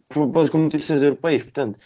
para 0.08 0.42
as 0.42 0.50
competições 0.50 1.02
europeias. 1.02 1.42
Portanto, 1.42 1.78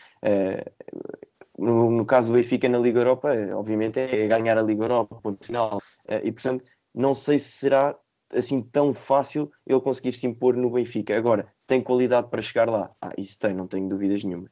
no, 1.58 1.90
no, 1.90 2.04
caso 2.04 2.32
do 2.32 2.36
Benfica 2.36 2.68
na 2.68 2.78
Liga 2.78 3.00
Europa, 3.00 3.32
obviamente 3.54 3.98
é 4.00 4.26
ganhar 4.26 4.58
a 4.58 4.62
Liga 4.62 4.84
Europa, 4.84 5.20
ponto 5.22 5.44
final. 5.44 5.80
E 6.22 6.32
portanto, 6.32 6.64
não 6.94 7.14
sei 7.14 7.38
se 7.38 7.50
será 7.52 7.96
assim 8.34 8.62
tão 8.62 8.92
fácil 8.92 9.50
ele 9.66 9.80
conseguir 9.80 10.12
se 10.14 10.26
impor 10.26 10.56
no 10.56 10.70
Benfica. 10.70 11.16
Agora, 11.16 11.46
tem 11.66 11.82
qualidade 11.82 12.28
para 12.28 12.42
chegar 12.42 12.68
lá? 12.68 12.90
Ah, 13.00 13.12
isso 13.16 13.38
tem, 13.38 13.54
não 13.54 13.66
tenho 13.66 13.88
dúvidas 13.88 14.22
nenhumas. 14.24 14.50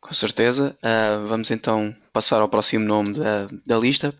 Com 0.00 0.12
certeza. 0.12 0.76
Uh, 0.78 1.26
vamos 1.26 1.50
então 1.50 1.94
passar 2.12 2.40
ao 2.40 2.48
próximo 2.48 2.84
nome 2.84 3.14
da, 3.14 3.48
da 3.64 3.78
lista. 3.78 4.14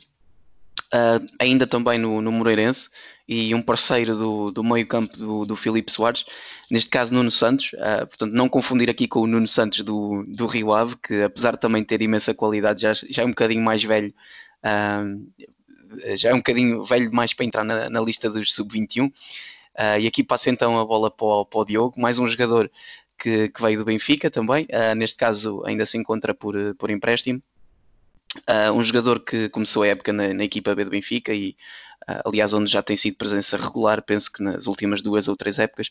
Uh, 0.93 1.27
ainda 1.39 1.67
também 1.67 1.99
no, 1.99 2.21
no 2.21 2.31
Moreirense 2.31 2.91
e 3.29 3.53
um 3.55 3.61
parceiro 3.61 4.15
do, 4.15 4.51
do 4.53 4.63
meio 4.63 4.87
campo 4.87 5.17
do, 5.17 5.45
do 5.45 5.57
Filipe 5.57 5.91
Soares, 5.91 6.25
neste 6.71 6.89
caso 6.89 7.13
Nuno 7.13 7.31
Santos, 7.31 7.73
uh, 7.73 8.07
portanto 8.07 8.33
não 8.33 8.49
confundir 8.49 8.89
aqui 8.89 9.09
com 9.09 9.21
o 9.21 9.27
Nuno 9.27 9.49
Santos 9.49 9.81
do, 9.81 10.25
do 10.29 10.47
Rio 10.47 10.73
Ave, 10.73 10.97
que 10.97 11.23
apesar 11.23 11.53
de 11.53 11.61
também 11.61 11.83
ter 11.83 12.01
imensa 12.03 12.33
qualidade, 12.33 12.83
já, 12.83 12.93
já 12.95 13.23
é 13.23 13.25
um 13.25 13.31
bocadinho 13.31 13.63
mais 13.63 13.83
velho, 13.83 14.15
uh, 14.65 15.47
já 16.17 16.31
é 16.31 16.35
um 16.35 16.39
bocadinho 16.39 16.85
velho 16.85 17.11
demais 17.11 17.33
para 17.35 17.45
entrar 17.45 17.65
na, 17.65 17.91
na 17.91 18.01
lista 18.01 18.31
dos 18.31 18.53
sub-21, 18.55 19.13
e 20.01 20.07
aqui 20.07 20.25
passa 20.25 20.51
então 20.51 20.79
a 20.79 20.85
bola 20.85 21.11
para 21.11 21.27
o, 21.27 21.45
para 21.45 21.61
o 21.61 21.65
Diogo, 21.65 22.01
mais 22.01 22.19
um 22.19 22.27
jogador 22.27 22.71
que, 23.19 23.49
que 23.49 23.63
veio 23.63 23.79
do 23.79 23.85
Benfica 23.85 24.31
também, 24.31 24.67
neste 24.97 25.19
caso 25.19 25.63
ainda 25.67 25.85
se 25.85 25.99
encontra 25.99 26.35
por, 26.35 26.55
por 26.77 26.91
empréstimo, 26.91 27.43
Uh, 28.49 28.73
um 28.73 28.83
jogador 28.83 29.21
que 29.21 29.49
começou 29.49 29.83
a 29.83 29.89
época 29.89 30.13
na, 30.13 30.33
na 30.33 30.45
equipa 30.45 30.75
B 30.75 30.85
do 30.85 30.91
Benfica 30.91 31.33
e, 31.33 31.57
uh, 32.09 32.29
aliás, 32.29 32.53
onde 32.53 32.71
já 32.71 32.83
tem 32.83 32.97
sido 32.97 33.17
presença 33.17 33.57
regular, 33.57 34.03
penso 34.03 34.33
que 34.33 34.43
nas 34.43 34.67
últimas 34.67 35.01
duas 35.01 35.29
ou 35.29 35.37
três 35.37 35.59
épocas, 35.59 35.89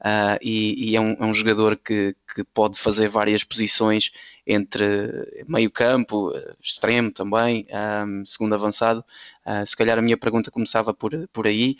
uh, 0.00 0.38
e, 0.40 0.90
e 0.90 0.96
é, 0.96 1.00
um, 1.00 1.12
é, 1.12 1.24
um, 1.24 1.34
jogador 1.34 1.76
que, 1.76 2.14
que, 2.34 2.44
pode 2.44 2.78
fazer 2.78 3.08
várias 3.08 3.44
posições 3.44 4.10
entre 4.46 5.44
meio 5.46 5.70
campo, 5.70 6.32
extremo 6.60 7.10
também, 7.12 7.66
um, 8.06 8.24
segundo 8.24 8.54
avançado. 8.54 9.04
se 9.66 9.76
calhar 9.76 9.98
a 9.98 10.02
minha 10.02 10.16
pergunta 10.16 10.50
começava 10.50 10.94
por, 10.94 11.28
por 11.28 11.46
aí. 11.46 11.76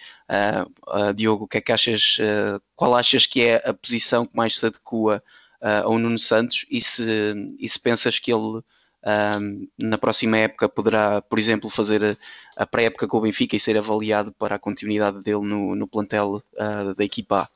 Diogo, 1.17 1.45
o 1.45 1.49
que 1.49 1.57
é 1.57 1.61
que 1.63 1.73
achas, 1.73 2.19
qual 2.77 2.95
achas 2.95 3.25
que 3.25 3.41
é 3.41 3.63
a 3.65 3.73
posição 3.73 4.27
que 4.27 4.37
mais 4.37 4.59
se 4.59 4.67
adequa 4.67 5.23
ao 5.83 5.99
Nuno 5.99 6.19
Santos 6.19 6.67
e 6.71 6.79
se, 6.79 7.35
e 7.59 7.67
se 7.67 7.81
pensas 7.81 8.19
que 8.19 8.31
ele 8.31 8.63
um, 9.09 9.67
na 9.79 9.97
próxima 9.97 10.37
época 10.37 10.69
poderá, 10.69 11.23
por 11.23 11.39
exemplo, 11.39 11.71
fazer 11.71 12.19
a, 12.55 12.67
pré-época 12.67 13.09
com 13.09 13.17
o 13.17 13.21
Benfica 13.23 13.57
e 13.57 13.61
ser 13.61 13.79
avaliado 13.79 14.33
para 14.33 14.57
a 14.57 14.59
continuidade 14.59 15.23
dele 15.23 15.47
no, 15.47 15.75
no 15.75 15.89
plantel 15.89 16.43
uh, 16.55 16.95
da 16.95 17.05
equipa 17.05 17.49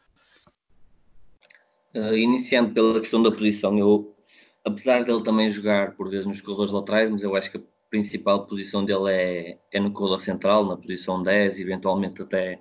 A? 1.95 1.99
Uh, 1.99 2.17
iniciando 2.17 2.73
pela 2.73 2.99
questão 3.01 3.23
da 3.23 3.31
posição, 3.31 3.79
eu, 3.79 4.17
apesar 4.65 5.05
dele 5.05 5.23
também 5.23 5.51
jogar 5.51 5.93
por 5.95 6.09
vezes 6.09 6.27
nos 6.27 6.41
corredores 6.41 6.73
laterais, 6.73 7.11
mas 7.11 7.23
eu 7.23 7.37
acho 7.37 7.51
que 7.51 7.59
a 7.59 7.63
principal 7.91 8.47
posição 8.47 8.83
dele 8.83 9.11
é, 9.11 9.59
é 9.71 9.79
no 9.79 9.93
corredor 9.93 10.23
central, 10.23 10.65
na 10.65 10.77
posição 10.77 11.23
10, 11.23 11.59
eventualmente 11.59 12.23
até 12.23 12.59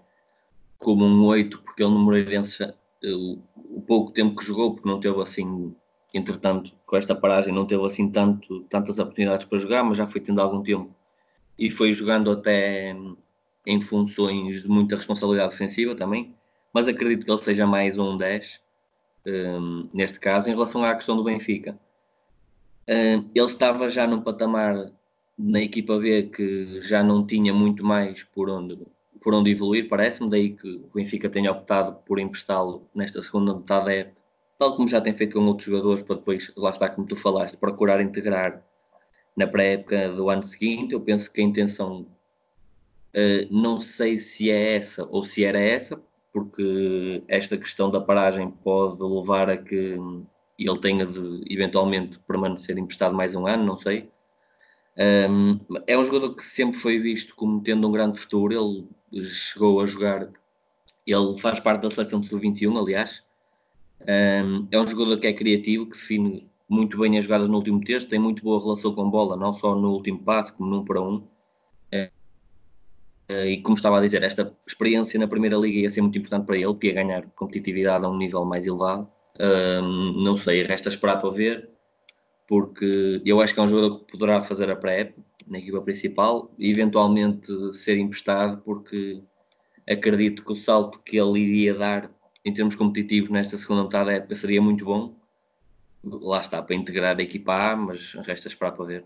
como 0.78 1.06
um 1.06 1.26
8, 1.28 1.62
porque 1.62 1.82
ele 1.82 1.94
no 1.94 2.00
Moreirense, 2.00 2.74
o, 3.06 3.40
o 3.56 3.82
pouco 3.82 4.12
tempo 4.12 4.36
que 4.36 4.46
jogou, 4.46 4.74
porque 4.74 4.90
não 4.90 5.00
teve 5.00 5.22
assim 5.22 5.74
entretanto, 6.14 6.74
com 6.86 6.98
esta 6.98 7.16
paragem 7.16 7.54
não 7.54 7.66
teve 7.66 7.86
assim 7.86 8.10
tanto, 8.10 8.62
tantas 8.70 9.00
oportunidades 9.00 9.46
para 9.46 9.58
jogar, 9.58 9.84
mas 9.84 9.98
já 9.98 10.08
foi 10.08 10.22
tendo 10.22 10.42
algum 10.42 10.62
tempo 10.62 10.94
e 11.58 11.70
foi 11.70 11.94
jogando 11.94 12.32
até 12.32 12.96
em 13.66 13.82
funções 13.82 14.64
de 14.64 14.68
muita 14.68 14.96
responsabilidade 14.96 15.52
defensiva 15.52 15.96
também, 15.96 16.36
mas 16.74 16.88
acredito 16.88 17.26
que 17.26 17.32
ele 17.32 17.40
seja 17.40 17.68
mais 17.68 17.98
um 17.98 18.18
10 18.18 18.60
um, 19.26 19.90
neste 19.94 20.20
caso, 20.20 20.50
em 20.50 20.54
relação 20.54 20.84
à 20.84 20.96
questão 20.96 21.16
do 21.16 21.24
Benfica. 21.24 21.78
Um, 22.90 23.30
ele 23.36 23.46
estava 23.46 23.90
já 23.90 24.08
num 24.08 24.22
patamar 24.22 24.92
na 25.38 25.62
equipa 25.62 25.98
B 25.98 26.24
que 26.24 26.82
já 26.82 27.04
não 27.04 27.26
tinha 27.26 27.54
muito 27.54 27.86
mais 27.86 28.24
por 28.24 28.50
onde, 28.50 28.78
por 29.22 29.34
onde 29.34 29.52
evoluir, 29.52 29.88
parece-me, 29.88 30.30
daí 30.30 30.52
que 30.56 30.68
o 30.68 30.90
Benfica 30.94 31.30
tenha 31.30 31.52
optado 31.52 31.98
por 32.06 32.20
emprestá-lo 32.20 32.88
nesta 32.94 33.22
segunda 33.22 33.54
metade 33.54 33.86
da 33.86 33.94
época 33.94 34.21
tal 34.62 34.76
como 34.76 34.88
já 34.88 35.02
tem 35.02 35.12
feito 35.12 35.34
com 35.34 35.46
outros 35.48 35.66
jogadores, 35.66 36.04
para 36.04 36.18
depois, 36.18 36.52
lá 36.56 36.70
está, 36.70 36.88
como 36.88 37.08
tu 37.08 37.16
falaste, 37.16 37.58
procurar 37.58 38.00
integrar 38.00 38.64
na 39.36 39.48
pré-época 39.48 40.10
do 40.10 40.30
ano 40.30 40.44
seguinte. 40.44 40.94
Eu 40.94 41.02
penso 41.02 41.34
que 41.34 41.42
a 41.42 41.44
intenção, 41.44 42.02
uh, 42.02 43.48
não 43.50 43.80
sei 43.80 44.20
se 44.20 44.52
é 44.52 44.76
essa 44.76 45.08
ou 45.10 45.26
se 45.26 45.44
era 45.44 45.60
essa, 45.60 46.00
porque 46.32 47.24
esta 47.28 47.58
questão 47.58 47.90
da 47.90 48.00
paragem 48.00 48.52
pode 48.52 49.02
levar 49.02 49.50
a 49.50 49.58
que 49.58 49.98
ele 50.60 50.80
tenha 50.80 51.08
de 51.08 51.44
eventualmente 51.50 52.20
permanecer 52.20 52.78
emprestado 52.78 53.16
mais 53.16 53.34
um 53.34 53.48
ano, 53.48 53.66
não 53.66 53.78
sei. 53.78 54.12
Um, 54.96 55.60
é 55.88 55.98
um 55.98 56.04
jogador 56.04 56.36
que 56.36 56.44
sempre 56.44 56.80
foi 56.80 57.00
visto 57.00 57.36
como 57.36 57.64
tendo 57.64 57.88
um 57.88 57.92
grande 57.92 58.20
futuro. 58.20 58.88
Ele 59.12 59.26
chegou 59.26 59.82
a 59.82 59.88
jogar, 59.88 60.30
ele 61.08 61.40
faz 61.40 61.60
parte 61.60 61.82
da 61.82 61.90
seleção 61.90 62.22
do 62.22 62.38
21, 62.38 62.78
aliás, 62.78 63.24
é 64.06 64.80
um 64.80 64.88
jogador 64.88 65.20
que 65.20 65.28
é 65.28 65.34
criativo, 65.34 65.86
que 65.86 65.98
define 65.98 66.50
muito 66.68 66.98
bem 66.98 67.18
as 67.18 67.26
jogadas 67.26 67.50
no 67.50 67.58
último 67.58 67.84
terço, 67.84 68.08
tem 68.08 68.20
muito 68.20 68.44
boa 68.44 68.62
relação 68.62 68.94
com 68.96 69.10
bola, 69.10 69.36
não 69.36 69.54
só 69.54 69.76
no 69.76 69.92
último 69.92 70.20
passo, 70.20 70.56
como 70.56 70.70
num 70.70 70.86
para 70.86 71.02
um. 71.02 71.18
Uh, 71.94 73.46
e 73.48 73.62
como 73.62 73.76
estava 73.76 73.98
a 73.98 74.02
dizer, 74.02 74.24
esta 74.24 74.56
experiência 74.66 75.20
na 75.20 75.28
Primeira 75.28 75.58
Liga 75.58 75.80
ia 75.80 75.90
ser 75.90 76.02
muito 76.02 76.18
importante 76.18 76.46
para 76.46 76.58
ele, 76.58 76.74
que 76.76 76.88
ia 76.88 76.94
ganhar 76.94 77.24
competitividade 77.36 78.06
a 78.06 78.10
um 78.10 78.18
nível 78.18 78.46
mais 78.46 78.68
elevado. 78.68 79.08
Não 80.24 80.38
sei, 80.38 80.64
resta 80.64 80.90
esperar 80.90 81.20
para 81.22 81.30
ver, 81.30 81.70
porque 82.48 83.22
eu 83.26 83.40
acho 83.40 83.54
que 83.54 83.60
é 83.60 83.64
um 83.64 83.68
jogador 83.68 84.00
que 84.00 84.12
poderá 84.12 84.44
fazer 84.44 84.70
a 84.70 84.76
pré 84.76 85.14
na 85.48 85.60
equipa 85.60 85.82
principal 85.82 86.54
e 86.58 86.70
eventualmente 86.70 87.48
ser 87.74 87.98
emprestado, 87.98 88.62
porque 88.64 89.22
acredito 89.90 90.44
que 90.44 90.52
o 90.52 90.56
salto 90.56 91.00
que 91.00 91.18
ele 91.18 91.40
iria 91.40 91.74
dar 91.74 92.12
em 92.44 92.54
termos 92.54 92.76
competitivos 92.76 93.30
nesta 93.30 93.58
segunda 93.58 93.84
metade 93.84 94.12
época 94.12 94.36
seria 94.36 94.62
muito 94.62 94.86
bom. 94.86 95.16
Lá 96.04 96.42
está, 96.42 96.62
para 96.62 96.76
integrar 96.76 97.18
a 97.18 97.22
equipa 97.22 97.54
A, 97.54 97.76
mas 97.76 98.14
resta 98.14 98.48
esperar 98.48 98.72
para 98.72 98.86
ver. 98.86 99.06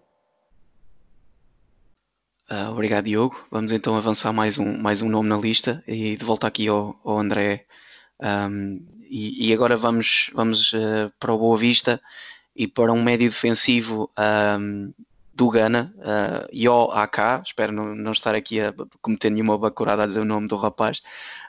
Uh, 2.50 2.72
obrigado, 2.72 3.06
Diogo. 3.06 3.44
Vamos 3.52 3.72
então 3.72 3.98
avançar 3.98 4.32
mais 4.32 4.58
um, 4.60 4.78
mais 4.78 5.02
um 5.02 5.10
nome 5.10 5.28
na 5.28 5.38
lista 5.38 5.84
e 5.88 6.16
de 6.16 6.24
volta 6.24 6.48
aqui 6.48 6.68
ao, 6.68 7.00
ao 7.04 7.20
André. 7.20 7.66
Um, 8.22 8.86
e, 9.10 9.50
e, 9.50 9.54
agora 9.54 9.76
vamos, 9.76 10.30
vamos 10.34 10.72
uh, 10.74 11.12
para 11.20 11.34
o 11.34 11.38
Boa 11.38 11.58
Vista 11.58 12.02
e 12.56 12.68
para 12.68 12.94
um 12.94 13.04
médio 13.04 13.30
defensivo 13.30 14.10
um, 14.60 14.94
do 15.34 15.50
Ghana, 15.50 15.94
uh, 15.98 16.48
Yo 16.56 16.90
AK, 16.92 17.44
espero 17.46 17.74
não, 17.74 17.94
não 17.94 18.14
estar 18.14 18.34
aqui 18.34 18.62
a 18.62 18.74
cometer 19.02 19.30
nenhuma 19.30 19.58
bacurada 19.58 20.04
a 20.04 20.06
dizer 20.06 20.22
o 20.22 20.26
nome 20.26 20.48
do 20.48 20.56
rapaz, 20.56 21.02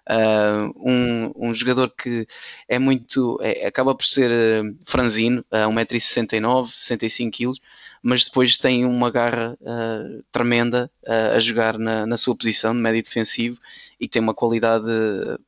uh, 0.09 0.73
um, 0.77 1.33
um 1.37 1.55
jogador 1.55 1.91
que 1.91 2.27
é 2.69 2.79
muito, 2.79 3.39
é, 3.43 3.67
acaba 3.67 3.95
por 3.95 4.05
ser 4.05 4.31
uh, 4.31 4.77
franzino, 4.85 5.45
uh, 5.51 5.69
1,69m, 5.71 6.69
65kg, 6.69 7.59
mas 8.03 8.25
depois 8.25 8.57
tem 8.57 8.85
uma 8.85 9.11
garra 9.11 9.59
uh, 9.61 10.25
tremenda 10.31 10.91
a 11.35 11.39
jogar 11.41 11.77
na, 11.79 12.07
na, 12.07 12.17
sua 12.17 12.37
posição 12.37 12.73
de 12.73 12.81
médio 12.81 13.03
defensivo 13.03 13.59
e 13.99 14.07
tem 14.07 14.23
uma 14.23 14.35
qualidade 14.35 14.87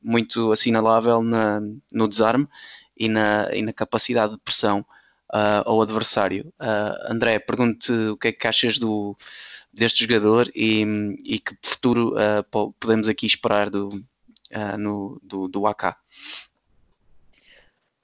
muito 0.01 0.51
assinalável 0.51 1.23
na, 1.23 1.61
no 1.91 2.07
desarme 2.07 2.47
e 2.97 3.07
na, 3.07 3.49
e 3.53 3.61
na 3.61 3.71
capacidade 3.71 4.33
de 4.33 4.39
pressão 4.39 4.85
ao 5.63 5.81
adversário. 5.81 6.51
André, 7.07 7.37
pergunto-te 7.39 7.91
o 8.09 8.17
que 8.17 8.29
é 8.29 8.31
que 8.31 8.47
achas 8.47 8.79
do, 8.79 9.15
deste 9.71 10.03
jogador 10.03 10.51
e, 10.55 10.83
e 11.23 11.39
que 11.39 11.55
futuro 11.61 12.15
uh, 12.15 12.73
podemos 12.79 13.07
aqui 13.07 13.25
esperar 13.25 13.69
do, 13.69 14.03
no, 14.77 15.19
do, 15.23 15.47
do 15.47 15.67
AK. 15.67 15.95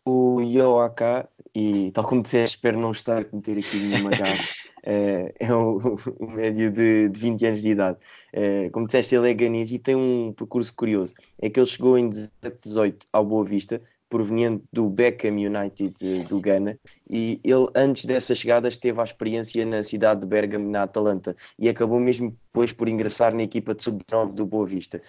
O 0.07 0.39
Yo 0.41 0.79
AK, 0.79 1.27
e 1.55 1.91
tal 1.91 2.05
como 2.05 2.21
disseste, 2.21 2.57
espero 2.57 2.79
não 2.79 2.91
estar 2.91 3.21
a 3.21 3.25
cometer 3.25 3.57
aqui 3.57 3.77
nenhuma 3.77 4.11
gafa, 4.15 4.43
é, 4.83 5.33
é 5.39 5.55
um, 5.55 5.79
um, 6.21 6.31
médio 6.31 6.71
de, 6.71 7.09
de 7.09 7.19
20 7.19 7.45
anos 7.47 7.61
de 7.61 7.69
idade. 7.69 7.97
É, 8.31 8.69
como 8.69 8.85
disseste, 8.85 9.15
ele 9.15 9.31
é 9.31 9.33
ganês 9.33 9.71
e 9.71 9.79
tem 9.79 9.95
um 9.95 10.31
percurso 10.31 10.73
curioso. 10.75 11.15
É 11.41 11.49
que 11.49 11.59
ele 11.59 11.65
chegou 11.65 11.97
em 11.97 12.09
17, 12.09 12.59
18 12.61 13.05
ao 13.11 13.25
Boa 13.25 13.43
Vista, 13.43 13.81
proveniente 14.07 14.63
do 14.71 14.89
Beckham 14.89 15.35
United 15.35 16.25
do 16.29 16.39
Ghana, 16.39 16.79
e 17.09 17.39
ele 17.43 17.67
antes 17.75 18.05
dessa 18.05 18.35
chegada 18.35 18.69
teve 18.71 19.01
a 19.01 19.03
experiência 19.03 19.65
na 19.65 19.83
cidade 19.83 20.21
de 20.21 20.27
Bergamo, 20.27 20.69
na 20.69 20.83
Atalanta, 20.83 21.35
e 21.57 21.67
acabou 21.67 21.99
mesmo 21.99 22.29
depois 22.29 22.71
por 22.71 22.87
ingressar 22.87 23.33
na 23.33 23.43
equipa 23.43 23.73
de 23.73 23.83
sub-19 23.83 24.33
do 24.33 24.45
Boa 24.45 24.65
Vista. 24.65 25.01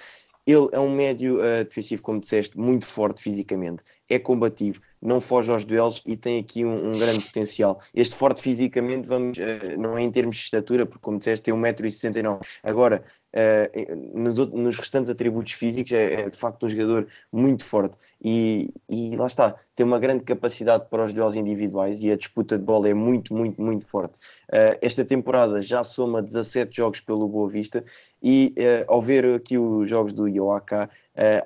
Ele 0.46 0.68
é 0.72 0.78
um 0.78 0.94
médio 0.94 1.40
uh, 1.40 1.64
defensivo, 1.64 2.02
como 2.02 2.20
disseste, 2.20 2.56
muito 2.58 2.86
forte 2.86 3.20
fisicamente, 3.20 3.82
é 4.08 4.18
combativo, 4.18 4.80
não 5.02 5.20
foge 5.20 5.50
aos 5.50 5.64
duelos 5.64 6.02
e 6.06 6.16
tem 6.16 6.38
aqui 6.38 6.64
um, 6.64 6.88
um 6.88 6.98
grande 6.98 7.24
potencial. 7.24 7.80
Este 7.92 8.14
forte 8.14 8.40
fisicamente, 8.40 9.08
vamos, 9.08 9.36
uh, 9.38 9.78
não 9.78 9.98
é 9.98 10.02
em 10.02 10.10
termos 10.10 10.36
de 10.36 10.42
estatura, 10.42 10.86
porque 10.86 11.02
como 11.02 11.18
disseste, 11.18 11.42
tem 11.42 11.54
1,69m. 11.54 12.40
Agora, 12.62 13.04
uh, 13.36 14.18
nos, 14.18 14.36
nos, 14.52 14.78
restantes 14.78 15.10
atributos 15.10 15.52
físicos 15.52 15.92
é, 15.92 16.14
é, 16.22 16.30
de 16.30 16.38
facto 16.38 16.64
um 16.64 16.68
jogador 16.68 17.06
muito 17.30 17.64
forte 17.64 17.96
e, 18.22 18.70
e 18.88 19.14
lá 19.14 19.26
está, 19.26 19.54
tem 19.74 19.84
uma 19.84 19.98
grande 19.98 20.24
capacidade 20.24 20.86
para 20.88 21.04
os 21.04 21.12
duelos 21.12 21.36
individuais 21.36 22.02
e 22.02 22.10
a 22.10 22.16
disputa 22.16 22.56
de 22.58 22.64
bola 22.64 22.88
é 22.88 22.94
muito, 22.94 23.34
muito, 23.34 23.60
muito 23.60 23.86
forte. 23.86 24.14
Uh, 24.48 24.78
esta 24.80 25.04
temporada 25.04 25.60
já 25.62 25.84
soma 25.84 26.22
17 26.22 26.74
jogos 26.74 27.00
pelo 27.00 27.28
Boa 27.28 27.48
Vista 27.48 27.84
e 28.22 28.54
uh, 28.56 28.92
ao 28.92 29.02
ver 29.02 29.26
aqui 29.34 29.58
os 29.58 29.88
jogos 29.88 30.12
do 30.12 30.26
Ioaka, 30.26 30.88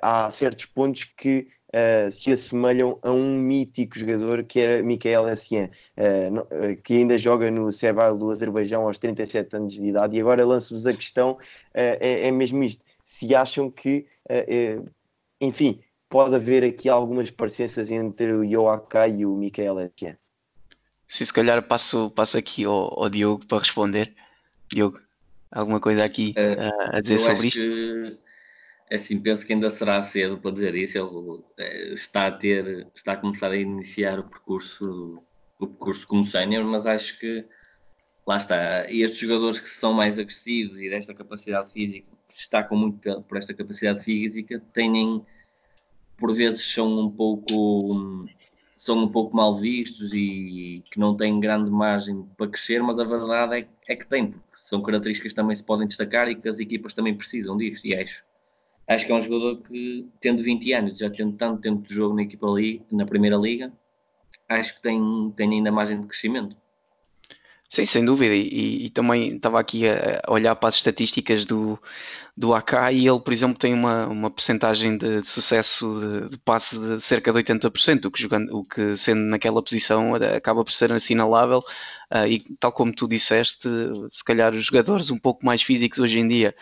há 0.01 0.29
certos 0.31 0.65
pontos 0.65 1.05
que 1.05 1.47
uh, 1.73 2.11
se 2.11 2.31
assemelham 2.31 2.99
a 3.01 3.11
um 3.11 3.37
mítico 3.37 3.97
jogador 3.97 4.43
que 4.43 4.59
era 4.59 4.83
Michael 4.83 5.29
Essien, 5.29 5.69
uh, 5.97 6.81
que 6.83 6.95
ainda 6.95 7.17
joga 7.17 7.49
no 7.49 7.71
Sebal 7.71 8.17
do 8.17 8.31
Azerbaijão 8.31 8.83
aos 8.83 8.97
37 8.97 9.55
anos 9.55 9.73
de 9.73 9.83
idade. 9.83 10.17
E 10.17 10.21
agora 10.21 10.45
lanço-vos 10.45 10.85
a 10.85 10.93
questão: 10.93 11.37
é, 11.73 12.27
é, 12.27 12.31
mesmo 12.31 12.63
isto. 12.63 12.83
Se 13.05 13.35
acham 13.35 13.69
que, 13.69 14.07
enfim, 15.39 15.79
pode 16.09 16.33
haver 16.33 16.63
aqui 16.63 16.89
algumas 16.89 17.29
parecenças 17.29 17.91
entre 17.91 18.33
o 18.33 18.43
Yoaka 18.43 19.07
e 19.07 19.25
o 19.25 19.35
Michael 19.35 19.79
Essien? 19.79 20.17
Sim, 21.07 21.25
se 21.25 21.33
calhar 21.33 21.61
passo, 21.61 22.09
passo 22.11 22.37
aqui 22.37 22.63
ao, 22.63 22.99
ao 22.99 23.09
Diogo 23.09 23.45
para 23.45 23.59
responder. 23.59 24.15
Diogo, 24.71 24.99
alguma 25.51 25.79
coisa 25.79 26.03
aqui 26.03 26.33
uh, 26.37 26.95
a 26.95 27.01
dizer 27.01 27.19
sobre 27.19 27.47
isto? 27.47 27.59
Que 27.59 28.17
assim, 28.91 29.19
penso 29.19 29.45
que 29.45 29.53
ainda 29.53 29.69
será 29.69 30.03
cedo 30.03 30.37
para 30.37 30.51
dizer 30.51 30.75
isso. 30.75 30.97
Ele 30.97 31.43
é, 31.57 31.93
está 31.93 32.27
a 32.27 32.31
ter, 32.31 32.87
está 32.93 33.13
a 33.13 33.17
começar 33.17 33.51
a 33.51 33.57
iniciar 33.57 34.19
o 34.19 34.23
percurso, 34.23 35.23
o 35.59 35.67
percurso 35.67 36.07
como 36.07 36.25
sénior, 36.25 36.65
mas 36.65 36.85
acho 36.85 37.17
que 37.19 37.45
lá 38.27 38.37
está. 38.37 38.89
E 38.91 39.01
estes 39.01 39.19
jogadores 39.19 39.59
que 39.59 39.69
são 39.69 39.93
mais 39.93 40.19
agressivos 40.19 40.77
e 40.77 40.89
desta 40.89 41.13
capacidade 41.13 41.71
física, 41.71 42.07
que 42.27 42.35
se 42.35 42.41
destacam 42.41 42.77
muito 42.77 43.21
por 43.23 43.37
esta 43.37 43.53
capacidade 43.53 44.03
física, 44.03 44.61
têm 44.73 45.25
por 46.17 46.35
vezes 46.35 46.61
são 46.61 46.99
um 46.99 47.09
pouco 47.09 48.27
são 48.75 49.03
um 49.03 49.07
pouco 49.07 49.35
mal 49.35 49.59
vistos 49.59 50.11
e 50.13 50.83
que 50.91 50.99
não 50.99 51.15
têm 51.15 51.39
grande 51.39 51.69
margem 51.69 52.23
para 52.37 52.47
crescer, 52.47 52.81
mas 52.81 52.99
a 52.99 53.03
verdade 53.03 53.59
é, 53.59 53.67
é 53.87 53.95
que 53.95 54.07
têm, 54.07 54.31
porque 54.31 54.47
são 54.55 54.81
características 54.81 55.33
que 55.33 55.35
também 55.35 55.55
se 55.55 55.63
podem 55.63 55.87
destacar 55.87 56.27
e 56.29 56.35
que 56.35 56.49
as 56.49 56.59
equipas 56.59 56.93
também 56.93 57.15
precisam 57.15 57.57
disto, 57.57 57.85
e 57.85 57.95
acho 57.95 58.23
acho 58.87 59.05
que 59.05 59.11
é 59.11 59.15
um 59.15 59.21
jogador 59.21 59.61
que, 59.61 60.07
tendo 60.19 60.43
20 60.43 60.73
anos, 60.73 60.99
já 60.99 61.09
tendo 61.09 61.37
tanto 61.37 61.61
tempo 61.61 61.81
de 61.81 61.93
jogo 61.93 62.15
na 62.15 62.23
equipa 62.23 62.47
ali, 62.47 62.81
na 62.91 63.05
primeira 63.05 63.37
liga, 63.37 63.71
acho 64.49 64.75
que 64.75 64.81
tem, 64.81 65.33
tem 65.35 65.49
ainda 65.51 65.71
margem 65.71 66.01
de 66.01 66.07
crescimento. 66.07 66.55
Sim, 67.71 67.85
sem 67.85 68.03
dúvida. 68.03 68.35
E, 68.35 68.87
e, 68.87 68.89
também 68.89 69.37
estava 69.37 69.57
aqui 69.57 69.87
a 69.87 70.21
olhar 70.29 70.53
para 70.57 70.67
as 70.67 70.75
estatísticas 70.75 71.45
do, 71.45 71.79
do 72.35 72.53
AK 72.53 72.73
e 72.91 73.07
ele, 73.07 73.19
por 73.21 73.31
exemplo, 73.31 73.57
tem 73.57 73.73
uma, 73.73 74.07
uma 74.07 74.29
percentagem 74.29 74.97
de, 74.97 75.21
de 75.21 75.27
sucesso 75.29 75.97
de, 75.97 76.29
de, 76.31 76.37
passe 76.39 76.77
de 76.77 76.99
cerca 76.99 77.31
de 77.31 77.39
80%, 77.41 78.05
o 78.05 78.11
que, 78.11 78.21
jogando, 78.21 78.57
o 78.57 78.65
que 78.65 78.97
sendo 78.97 79.21
naquela 79.21 79.63
posição 79.63 80.15
acaba 80.15 80.65
por 80.65 80.73
ser 80.73 80.91
assinalável. 80.91 81.59
Uh, 82.13 82.27
e 82.27 82.39
tal 82.59 82.73
como 82.73 82.93
tu 82.93 83.07
disseste, 83.07 83.69
se 84.11 84.23
calhar 84.25 84.53
os 84.53 84.65
jogadores 84.65 85.09
um 85.09 85.17
pouco 85.17 85.45
mais 85.45 85.61
físicos 85.61 85.99
hoje 85.99 86.19
em 86.19 86.27
dia 86.27 86.53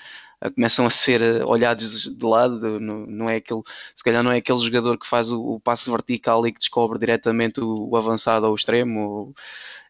começam 0.55 0.86
a 0.86 0.89
ser 0.89 1.22
eh, 1.22 1.43
olhados 1.46 2.03
de 2.03 2.25
lado, 2.25 2.79
não, 2.79 3.05
não, 3.05 3.29
é 3.29 3.38
aquele, 3.38 3.62
se 3.96 4.03
calhar 4.03 4.24
não 4.24 4.31
é 4.31 4.38
aquele 4.38 4.60
jogador 4.60 4.98
que 4.98 5.08
faz 5.08 5.29
o, 5.31 5.41
o 5.41 5.60
passo 5.60 5.91
vertical 5.91 6.46
e 6.48 6.51
que 6.53 6.60
descobre 6.60 6.98
diretamente 6.98 7.60
o, 7.60 7.89
o 7.89 7.98
avançado 7.98 8.46
ao 8.46 8.55
extremo 8.55 9.36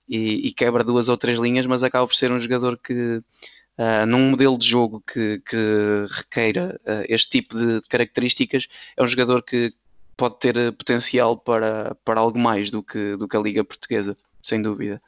e, 0.07 0.47
e, 0.47 0.53
quebra 0.53 0.83
duas 0.83 1.07
ou 1.07 1.17
três 1.17 1.39
linhas, 1.39 1.67
mas 1.67 1.83
acaba 1.83 2.07
por 2.07 2.15
ser 2.15 2.31
um 2.31 2.39
jogador 2.39 2.77
que 2.77 3.21
uh, 3.77 4.05
num 4.07 4.31
modelo 4.31 4.57
de 4.57 4.67
jogo 4.67 5.03
que, 5.05 5.39
que 5.47 6.07
requeira 6.09 6.79
uh, 6.83 7.05
este 7.07 7.29
tipo 7.29 7.55
de 7.55 7.81
características, 7.87 8.67
é 8.97 9.03
um 9.03 9.07
jogador 9.07 9.43
que 9.43 9.73
pode 10.17 10.39
ter 10.39 10.73
potencial 10.73 11.37
para, 11.37 11.95
para 12.03 12.19
algo 12.19 12.39
mais 12.39 12.71
do 12.71 12.83
que, 12.83 13.15
do 13.15 13.27
que 13.27 13.37
a 13.37 13.39
Liga 13.39 13.63
Portuguesa, 13.63 14.17
sem 14.43 14.61
dúvida. 14.61 15.01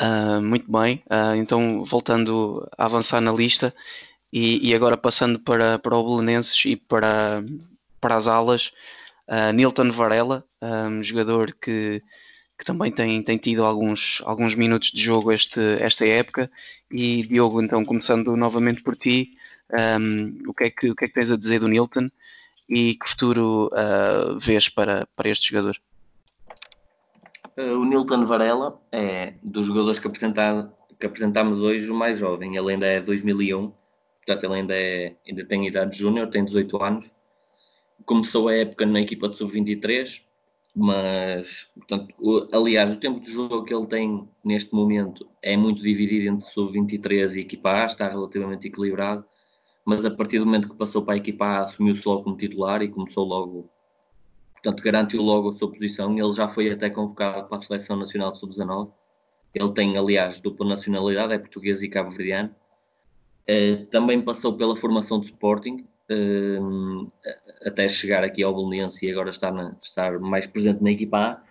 Uh, 0.00 0.40
muito 0.40 0.70
bem, 0.72 1.02
uh, 1.10 1.36
então 1.36 1.84
voltando 1.84 2.66
a 2.78 2.86
avançar 2.86 3.20
na 3.20 3.30
lista 3.30 3.74
e, 4.32 4.70
e, 4.70 4.74
agora 4.74 4.96
passando 4.96 5.38
para, 5.38 5.78
para 5.78 5.96
o 5.96 6.02
Belenenses 6.02 6.64
e 6.64 6.76
para, 6.76 7.44
para 8.00 8.16
as 8.16 8.26
alas, 8.26 8.72
uh, 9.28 9.52
Nilton 9.52 9.90
Varela, 9.92 10.44
um 10.62 11.02
jogador 11.02 11.52
que, 11.60 12.02
que 12.58 12.64
também 12.64 12.90
tem, 12.90 13.22
tem 13.22 13.36
tido 13.36 13.64
alguns, 13.64 14.22
alguns 14.24 14.54
minutos 14.54 14.90
de 14.90 15.02
jogo 15.02 15.30
este, 15.30 15.60
esta 15.80 16.06
época. 16.06 16.50
E 16.90 17.26
Diogo, 17.26 17.62
então 17.62 17.84
começando 17.84 18.36
novamente 18.36 18.82
por 18.82 18.96
ti, 18.96 19.36
um, 20.00 20.48
o, 20.48 20.54
que 20.54 20.64
é 20.64 20.70
que, 20.70 20.90
o 20.90 20.96
que 20.96 21.04
é 21.04 21.08
que 21.08 21.14
tens 21.14 21.30
a 21.30 21.36
dizer 21.36 21.60
do 21.60 21.68
Nilton 21.68 22.10
e 22.68 22.94
que 22.94 23.08
futuro 23.08 23.70
vês 24.40 24.68
para, 24.68 25.06
para 25.16 25.28
este 25.28 25.50
jogador? 25.50 25.76
Uh, 27.56 27.78
o 27.78 27.84
Nilton 27.84 28.24
Varela 28.24 28.80
é 28.90 29.34
dos 29.42 29.66
jogadores 29.66 29.98
que, 29.98 30.08
que 30.08 31.06
apresentámos 31.06 31.60
hoje 31.60 31.90
o 31.90 31.94
mais 31.94 32.18
jovem. 32.18 32.56
Ele 32.56 32.72
ainda 32.72 32.86
é 32.86 33.00
2001, 33.00 33.70
portanto, 34.24 34.44
ele 34.44 34.54
ainda, 34.54 34.74
é, 34.74 35.16
ainda 35.28 35.44
tem 35.44 35.66
idade 35.66 35.98
júnior, 35.98 36.30
tem 36.30 36.44
18 36.44 36.82
anos. 36.82 37.10
Começou 38.06 38.48
a 38.48 38.54
época 38.54 38.86
na 38.86 39.00
equipa 39.00 39.28
de 39.28 39.36
sub-23, 39.36 40.22
mas, 40.74 41.70
portanto, 41.74 42.14
o, 42.18 42.48
aliás, 42.56 42.90
o 42.90 42.96
tempo 42.96 43.20
de 43.20 43.32
jogo 43.32 43.64
que 43.64 43.74
ele 43.74 43.86
tem 43.86 44.28
neste 44.42 44.74
momento 44.74 45.28
é 45.42 45.56
muito 45.56 45.82
dividido 45.82 46.34
entre 46.34 46.46
sub-23 46.46 47.36
e 47.36 47.40
equipa 47.40 47.82
A, 47.82 47.86
está 47.86 48.08
relativamente 48.08 48.66
equilibrado. 48.66 49.24
Mas 49.84 50.04
a 50.04 50.10
partir 50.10 50.38
do 50.38 50.46
momento 50.46 50.68
que 50.70 50.76
passou 50.76 51.02
para 51.04 51.14
a 51.14 51.18
equipa 51.18 51.44
A, 51.44 51.62
assumiu-se 51.64 52.06
logo 52.08 52.24
como 52.24 52.36
titular 52.36 52.82
e 52.82 52.88
começou 52.88 53.26
logo 53.26 53.70
portanto 54.62 54.82
garantiu 54.82 55.22
logo 55.22 55.50
a 55.50 55.54
sua 55.54 55.70
posição. 55.70 56.16
Ele 56.16 56.32
já 56.32 56.48
foi 56.48 56.70
até 56.70 56.88
convocado 56.88 57.48
para 57.48 57.56
a 57.56 57.60
Seleção 57.60 57.96
Nacional 57.96 58.32
de 58.32 58.38
Sub-19. 58.38 58.90
Ele 59.54 59.72
tem, 59.72 59.98
aliás, 59.98 60.40
dupla 60.40 60.66
nacionalidade, 60.66 61.34
é 61.34 61.38
português 61.38 61.82
e 61.82 61.88
cabo-verdiano. 61.88 62.54
Uh, 63.42 63.84
também 63.86 64.22
passou 64.22 64.56
pela 64.56 64.76
formação 64.76 65.18
de 65.18 65.26
Sporting, 65.26 65.84
uh, 66.10 67.12
até 67.66 67.88
chegar 67.88 68.22
aqui 68.22 68.42
ao 68.42 68.54
Belenense 68.54 69.04
e 69.04 69.10
agora 69.10 69.30
estar, 69.30 69.50
na, 69.50 69.76
estar 69.82 70.18
mais 70.20 70.46
presente 70.46 70.82
na 70.82 70.92
equipa 70.92 71.18
A. 71.18 71.42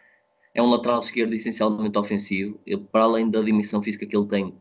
É 0.53 0.61
um 0.61 0.69
lateral 0.69 0.99
esquerdo 0.99 1.33
essencialmente 1.33 1.97
ofensivo. 1.97 2.59
Ele, 2.65 2.81
para 2.91 3.03
além 3.03 3.29
da 3.29 3.41
dimensão 3.41 3.81
física 3.81 4.05
que 4.05 4.15
ele 4.15 4.27
tem, 4.27 4.55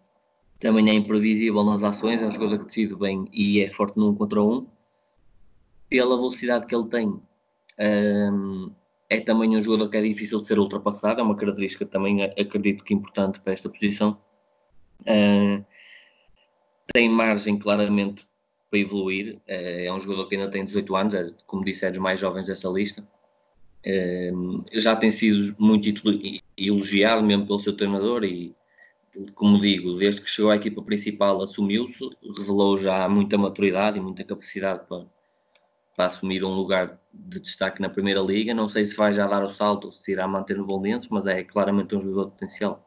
também 0.58 0.90
é 0.90 0.94
imprevisível 0.94 1.64
nas 1.64 1.82
ações, 1.82 2.20
é 2.20 2.26
um 2.26 2.32
jogador 2.32 2.58
que 2.58 2.66
decide 2.66 2.94
bem 2.94 3.26
e 3.32 3.60
é 3.60 3.72
forte 3.72 3.96
num 3.96 4.14
contra 4.14 4.42
um. 4.42 4.66
Pela 5.88 6.16
velocidade 6.16 6.66
que 6.66 6.74
ele 6.74 6.88
tem, 6.88 7.20
é 9.08 9.20
também 9.20 9.56
um 9.56 9.62
jogador 9.62 9.88
que 9.88 9.96
é 9.96 10.02
difícil 10.02 10.38
de 10.38 10.46
ser 10.46 10.58
ultrapassado, 10.58 11.20
é 11.20 11.22
uma 11.22 11.36
característica 11.36 11.86
também 11.86 12.22
acredito 12.22 12.84
que 12.84 12.94
importante 12.94 13.40
para 13.40 13.54
esta 13.54 13.68
posição. 13.68 14.18
Tem 16.92 17.08
margem 17.08 17.58
claramente 17.58 18.26
para 18.70 18.78
evoluir, 18.78 19.36
uh, 19.36 19.40
é 19.48 19.92
um 19.92 20.00
jogador 20.00 20.28
que 20.28 20.36
ainda 20.36 20.50
tem 20.50 20.64
18 20.64 20.96
anos, 20.96 21.14
é, 21.14 21.32
como 21.46 21.64
disse, 21.64 21.84
é 21.84 21.90
dos 21.90 21.98
mais 21.98 22.20
jovens 22.20 22.46
dessa 22.46 22.68
lista. 22.68 23.06
Já 24.72 24.94
tem 24.94 25.10
sido 25.10 25.56
muito 25.58 25.88
elogiado 26.56 27.22
mesmo 27.22 27.46
pelo 27.46 27.60
seu 27.60 27.76
treinador 27.76 28.24
e, 28.24 28.54
como 29.34 29.60
digo, 29.60 29.96
desde 29.98 30.20
que 30.20 30.30
chegou 30.30 30.50
à 30.50 30.56
equipa 30.56 30.82
principal 30.82 31.42
assumiu-se, 31.42 32.04
revelou 32.36 32.78
já 32.78 33.08
muita 33.08 33.38
maturidade 33.38 33.98
e 33.98 34.00
muita 34.00 34.22
capacidade 34.22 34.86
para, 34.86 35.06
para 35.96 36.06
assumir 36.06 36.44
um 36.44 36.54
lugar 36.54 36.98
de 37.12 37.40
destaque 37.40 37.80
na 37.80 37.88
Primeira 37.88 38.20
Liga. 38.20 38.54
Não 38.54 38.68
sei 38.68 38.84
se 38.84 38.96
vai 38.96 39.12
já 39.14 39.26
dar 39.26 39.44
o 39.44 39.50
salto 39.50 39.86
ou 39.86 39.92
se 39.92 40.12
irá 40.12 40.26
manter 40.26 40.56
no 40.56 40.66
Bolonenses, 40.66 41.08
mas 41.10 41.26
é 41.26 41.42
claramente 41.44 41.94
um 41.94 42.00
jogador 42.00 42.26
de 42.26 42.30
potencial. 42.32 42.86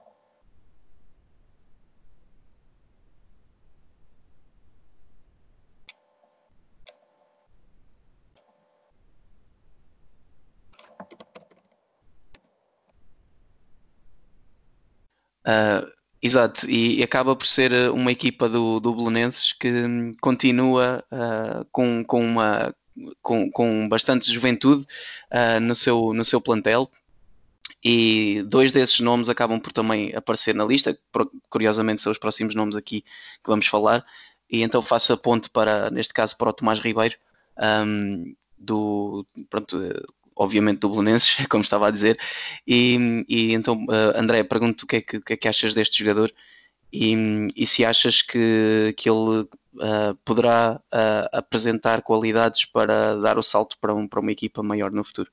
Uh, 15.45 15.91
exato, 16.21 16.69
e, 16.69 17.03
acaba 17.03 17.35
por 17.35 17.45
ser 17.45 17.91
uma 17.91 18.11
equipa 18.11 18.47
do, 18.47 18.79
do 18.79 18.95
Belenenses 18.95 19.51
que 19.51 19.69
hum, 19.69 20.13
continua 20.21 21.03
uh, 21.11 21.65
com, 21.71 22.03
com 22.05 22.23
uma 22.25 22.73
com, 23.21 23.49
com 23.51 23.88
bastante 23.89 24.32
juventude 24.32 24.86
uh, 25.32 25.60
no, 25.60 25.75
seu, 25.75 26.13
no 26.13 26.23
seu 26.23 26.41
plantel. 26.41 26.89
E 27.84 28.43
dois 28.47 28.71
desses 28.71 28.99
nomes 29.01 29.27
acabam 29.27 29.60
por 29.60 29.73
também 29.73 30.15
aparecer 30.15 30.56
na 30.56 30.63
lista, 30.63 30.97
curiosamente 31.49 31.99
são 31.99 32.12
os 32.12 32.17
próximos 32.17 32.56
nomes 32.56 32.75
aqui 32.75 33.01
que 33.01 33.49
vamos 33.49 33.67
falar. 33.67 34.06
E 34.49 34.62
então 34.62 34.82
faço 34.82 35.12
a 35.13 35.17
ponte 35.17 35.49
para, 35.49 35.89
neste 35.89 36.13
caso, 36.13 36.38
para 36.38 36.49
o 36.49 36.53
Tomás 36.53 36.79
Ribeiro, 36.79 37.15
um, 37.86 38.34
do, 38.58 39.25
pronto, 39.49 39.77
obviamente 40.36 40.79
do 40.79 40.89
Belenenses, 40.89 41.45
como 41.49 41.63
estava 41.63 41.88
a 41.88 41.91
dizer. 41.91 42.17
E, 42.65 43.25
e 43.27 43.53
então, 43.53 43.86
uh, 43.86 44.17
André, 44.17 44.43
pergunto 44.43 44.86
o 44.86 44.88
que, 44.88 44.97
é 44.97 45.01
que, 45.01 45.17
o 45.17 45.21
que 45.21 45.34
é 45.34 45.38
que 45.38 45.47
achas 45.47 45.73
deste 45.73 45.99
jogador 45.99 46.34
e, 46.91 47.15
e 47.56 47.65
se 47.65 47.84
achas 47.84 48.21
que, 48.21 48.93
que 48.95 49.10
ele 49.10 49.47
uh, 49.75 50.15
poderá 50.23 50.81
uh, 50.93 51.29
apresentar 51.31 52.01
qualidades 52.01 52.65
para 52.65 53.15
dar 53.15 53.38
o 53.38 53.43
salto 53.43 53.77
para, 53.79 53.93
um, 53.93 54.07
para 54.07 54.19
uma 54.19 54.31
equipa 54.31 54.62
maior 54.62 54.91
no 54.91 55.03
futuro. 55.03 55.31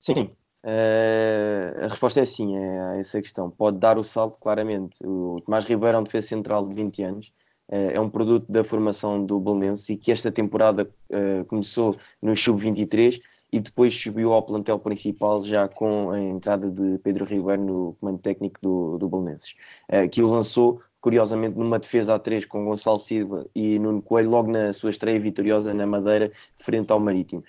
Sim, 0.00 0.30
Uh, 0.66 1.84
a 1.84 1.86
resposta 1.86 2.18
é 2.18 2.26
sim, 2.26 2.56
é 2.56 2.80
a 2.80 2.96
essa 2.96 3.22
questão. 3.22 3.48
Pode 3.48 3.78
dar 3.78 3.98
o 3.98 4.02
salto, 4.02 4.36
claramente. 4.40 4.96
O 5.04 5.40
Tomás 5.44 5.64
Ribeiro 5.64 5.96
é 5.96 6.00
um 6.00 6.02
defesa 6.02 6.26
central 6.26 6.66
de 6.66 6.74
20 6.74 7.02
anos, 7.04 7.32
é 7.68 8.00
um 8.00 8.10
produto 8.10 8.50
da 8.50 8.64
formação 8.64 9.24
do 9.24 9.38
Belenenses 9.38 9.88
e 9.90 9.96
que 9.96 10.10
esta 10.10 10.32
temporada 10.32 10.90
começou 11.46 11.96
no 12.20 12.36
Sub-23 12.36 13.20
e 13.52 13.60
depois 13.60 13.94
subiu 13.94 14.32
ao 14.32 14.42
plantel 14.42 14.78
principal 14.80 15.42
já 15.44 15.68
com 15.68 16.10
a 16.10 16.20
entrada 16.20 16.68
de 16.68 16.98
Pedro 16.98 17.24
Ribeiro 17.24 17.62
no 17.62 17.96
comando 18.00 18.18
técnico 18.18 18.58
do, 18.60 18.98
do 18.98 19.08
Belenenses, 19.08 19.54
que 20.10 20.20
o 20.20 20.28
lançou 20.28 20.80
curiosamente 21.06 21.56
numa 21.56 21.78
defesa 21.78 22.16
a 22.16 22.18
3 22.18 22.46
com 22.46 22.64
Gonçalo 22.64 22.98
Silva 22.98 23.46
e 23.54 23.78
Nuno 23.78 24.02
Coelho 24.02 24.28
logo 24.28 24.50
na 24.50 24.72
sua 24.72 24.90
estreia 24.90 25.20
vitoriosa 25.20 25.72
na 25.72 25.86
Madeira 25.86 26.32
frente 26.58 26.90
ao 26.90 26.98
Marítimo. 26.98 27.44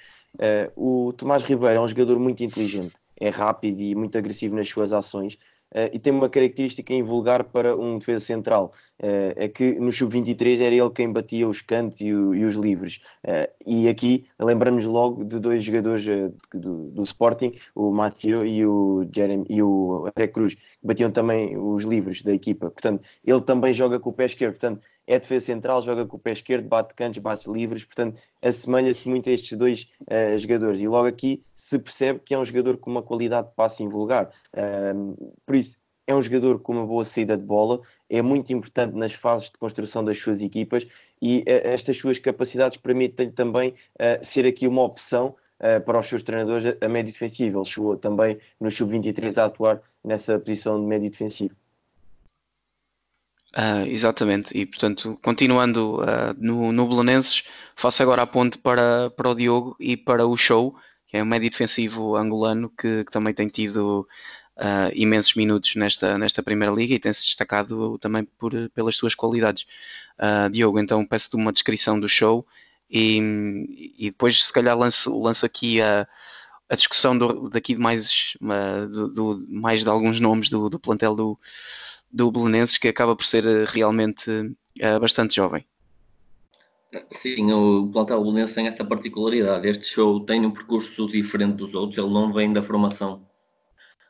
o 0.76 1.12
Tomás 1.18 1.44
Ribeiro 1.44 1.80
é 1.80 1.82
um 1.82 1.88
jogador 1.88 2.20
muito 2.20 2.44
inteligente 2.44 2.94
é 3.20 3.30
rápido 3.30 3.82
e 3.82 3.96
muito 3.96 4.18
agressivo 4.18 4.56
nas 4.56 4.70
suas 4.70 4.94
ações 4.94 5.34
uh, 5.74 5.90
e 5.92 6.00
tem 6.00 6.14
uma 6.14 6.30
característica 6.30 6.94
invulgar 6.94 7.44
para 7.46 7.76
um 7.76 7.98
defesa 7.98 8.24
central. 8.24 8.74
Uh, 9.00 9.34
é 9.36 9.48
que 9.48 9.80
no 9.80 9.92
sub-23 9.92 10.60
era 10.60 10.74
ele 10.74 10.90
quem 10.90 11.12
batia 11.12 11.48
os 11.48 11.62
cantos 11.62 12.02
e, 12.02 12.14
o, 12.14 12.34
e 12.34 12.46
os 12.46 12.56
livres. 12.56 13.00
Uh, 13.24 13.48
e 13.66 13.88
aqui 13.88 14.26
lembramos 14.40 14.86
logo 14.86 15.24
de 15.24 15.40
dois 15.40 15.64
jogadores 15.64 16.06
do, 16.54 16.90
do, 16.90 17.04
Sporting, 17.04 17.54
o 17.76 17.92
Mathieu 17.92 18.46
e 18.46 18.66
o, 18.66 19.08
Jeremy, 19.14 19.46
e 19.50 19.62
o 19.62 20.08
André 20.08 20.28
Cruz, 20.28 20.56
que 20.56 20.62
batiam 20.82 21.12
também 21.12 21.58
os 21.58 21.84
livres 21.84 22.24
da 22.24 22.34
equipa. 22.34 22.72
Portanto, 22.72 23.08
ele 23.24 23.42
também 23.42 23.74
joga 23.74 24.00
com 24.00 24.10
o 24.10 24.14
pé 24.14 24.26
esquerdo. 24.26 24.54
Portanto, 24.54 24.82
é 25.08 25.20
defesa 25.20 25.46
central, 25.46 25.82
joga 25.82 26.06
com 26.06 26.18
o 26.18 26.20
pé 26.20 26.34
esquerdo, 26.34 26.68
bate 26.68 26.94
cantos, 26.94 27.20
bate 27.20 27.50
livres, 27.50 27.86
portanto 27.86 28.20
assemelha-se 28.42 29.08
muito 29.08 29.30
a 29.30 29.32
estes 29.32 29.58
dois 29.58 29.88
uh, 30.02 30.38
jogadores 30.38 30.82
e 30.82 30.88
logo 30.88 31.08
aqui 31.08 31.44
se 31.56 31.80
percebe 31.80 32.20
que 32.20 32.34
é 32.34 32.38
um 32.38 32.46
jogador 32.46 32.78
com 32.78 32.92
uma 32.92 33.02
qualidade 33.02 33.48
de 33.48 33.56
passe 33.56 33.82
invulgar. 33.82 34.30
Uh, 34.54 35.34
por 35.46 35.56
isso, 35.56 35.78
é 36.08 36.16
um 36.16 36.22
jogador 36.22 36.60
com 36.60 36.74
uma 36.74 36.86
boa 36.86 37.06
saída 37.06 37.38
de 37.38 37.44
bola, 37.44 37.82
é 38.10 38.22
muito 38.22 38.52
importante 38.52 38.96
nas 38.96 39.14
fases 39.14 39.52
de 39.52 39.58
construção 39.58 40.04
das 40.04 40.18
suas 40.18 40.42
equipas 40.42 40.88
e 41.22 41.40
uh, 41.40 41.44
estas 41.48 41.98
suas 41.98 42.18
capacidades 42.18 42.78
permitem-lhe 42.78 43.32
também 43.32 43.76
eh, 44.00 44.20
ser 44.24 44.46
aqui 44.46 44.68
uma 44.68 44.84
opção 44.84 45.36
para 45.88 46.00
os 46.00 46.08
seus 46.08 46.22
treinadores 46.22 46.78
a 46.80 46.88
médio 46.88 47.12
defensivo. 47.12 47.58
Ele 47.58 47.66
chegou 47.66 47.98
também 47.98 48.38
no 48.60 48.70
Sub-23 48.70 49.38
a 49.40 49.46
atuar 49.46 49.82
nessa 50.04 50.38
posição 50.38 50.80
de 50.80 50.86
médio 50.86 51.10
defensivo. 51.10 51.56
Uh, 53.56 53.88
exatamente, 53.88 54.56
e 54.56 54.66
portanto, 54.66 55.18
continuando 55.24 56.02
uh, 56.02 56.36
no, 56.38 56.72
no 56.72 56.88
Belenenses, 56.88 57.44
faço 57.76 58.04
agora 58.04 58.22
a 58.22 58.28
ponte 58.28 58.58
para, 58.58 59.10
para 59.10 59.30
o 59.30 59.34
Diogo 59.34 59.76
e 59.80 59.98
para 59.98 60.28
o 60.28 60.38
Show, 60.38 60.76
que 61.08 61.18
é 61.18 61.24
um 61.24 61.26
médio 61.26 61.50
defensivo 61.50 62.16
angolano 62.16 62.70
que, 62.70 63.06
que 63.06 63.12
também 63.12 63.34
tem 63.34 63.48
tido 63.48 64.08
uh, 64.58 64.92
imensos 64.94 65.34
minutos 65.36 65.76
nesta, 65.76 66.18
nesta 66.18 66.44
Primeira 66.44 66.74
Liga 66.74 66.94
e 66.94 67.00
tem-se 67.00 67.22
destacado 67.22 67.98
também 68.00 68.24
por, 68.38 68.52
pelas 68.72 68.96
suas 68.96 69.16
qualidades. 69.16 69.66
Diogo, 70.52 70.80
então 70.80 71.06
peço-te 71.06 71.36
uma 71.36 71.54
descrição 71.54 72.00
do 72.00 72.10
Show 72.10 72.44
e, 72.90 73.94
e 74.00 74.10
depois, 74.10 74.46
se 74.46 74.52
calhar, 74.52 74.76
lanço, 74.76 75.16
lanço 75.22 75.46
aqui 75.46 75.80
a, 75.80 76.08
a 76.68 76.76
discussão 76.76 77.16
do, 77.16 77.50
daqui 77.50 77.76
de 77.76 77.80
mais, 77.80 78.36
do, 78.92 79.08
do, 79.10 79.46
mais 79.48 79.84
de 79.84 79.90
alguns 79.90 80.20
nomes 80.20 80.50
do, 80.50 80.70
do 80.70 80.80
plantel 80.80 81.14
do 81.14 81.40
do 82.12 82.32
Belenenses, 82.32 82.78
que 82.78 82.88
acaba 82.88 83.16
por 83.16 83.26
ser 83.26 83.44
realmente 83.68 84.30
uh, 84.32 85.00
bastante 85.00 85.36
jovem. 85.36 85.66
Sim, 87.12 87.52
o 87.52 87.90
plantel 87.92 88.22
Belenenses 88.24 88.56
tem 88.56 88.68
essa 88.68 88.84
particularidade. 88.84 89.68
Este 89.68 89.86
show 89.86 90.20
tem 90.22 90.46
um 90.46 90.52
percurso 90.52 91.08
diferente 91.08 91.58
dos 91.58 91.74
outros. 91.74 91.98
Ele 91.98 92.12
não 92.12 92.32
vem 92.32 92.54
da 92.54 92.64
formação 92.64 93.27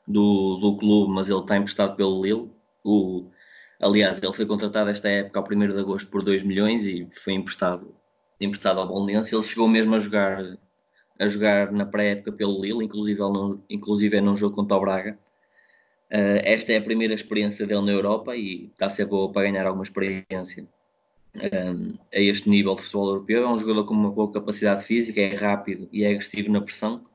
do, 0.07 0.57
do 0.57 0.77
clube, 0.77 1.11
mas 1.13 1.29
ele 1.29 1.39
está 1.39 1.57
emprestado 1.57 1.95
pelo 1.95 2.23
Lille. 2.23 2.49
O, 2.83 3.25
aliás, 3.79 4.21
ele 4.21 4.33
foi 4.33 4.45
contratado 4.45 4.89
esta 4.89 5.09
época, 5.09 5.39
ao 5.39 5.45
1 5.45 5.73
de 5.73 5.79
agosto, 5.79 6.09
por 6.09 6.23
2 6.23 6.43
milhões 6.43 6.85
e 6.85 7.07
foi 7.11 7.33
emprestado, 7.33 7.93
emprestado 8.39 8.79
ao 8.79 8.87
Belenenses. 8.87 9.33
Ele 9.33 9.43
chegou 9.43 9.67
mesmo 9.67 9.95
a 9.95 9.99
jogar, 9.99 10.57
a 11.19 11.27
jogar 11.27 11.71
na 11.71 11.85
pré-época 11.85 12.31
pelo 12.31 12.61
Lille, 12.61 12.85
inclusive, 12.85 13.19
num, 13.19 13.61
inclusive 13.69 14.21
num 14.21 14.37
jogo 14.37 14.55
contra 14.55 14.77
o 14.77 14.81
Braga. 14.81 15.17
Uh, 16.09 16.39
esta 16.43 16.71
é 16.71 16.77
a 16.77 16.81
primeira 16.81 17.13
experiência 17.13 17.67
dele 17.67 17.81
na 17.81 17.91
Europa 17.91 18.33
e 18.35 18.67
está 18.67 18.85
a 18.85 18.89
ser 18.89 19.05
boa 19.05 19.29
para 19.29 19.41
ganhar 19.43 19.65
alguma 19.65 19.83
experiência 19.83 20.65
um, 21.35 21.97
a 22.13 22.19
este 22.19 22.49
nível 22.49 22.75
de 22.75 22.81
futebol 22.81 23.09
europeu. 23.09 23.43
É 23.43 23.49
um 23.49 23.57
jogador 23.57 23.85
com 23.85 23.93
uma 23.93 24.11
boa 24.11 24.31
capacidade 24.31 24.83
física, 24.83 25.19
é 25.19 25.35
rápido 25.35 25.89
e 25.91 26.03
é 26.03 26.11
agressivo 26.11 26.49
na 26.49 26.61
pressão. 26.61 27.05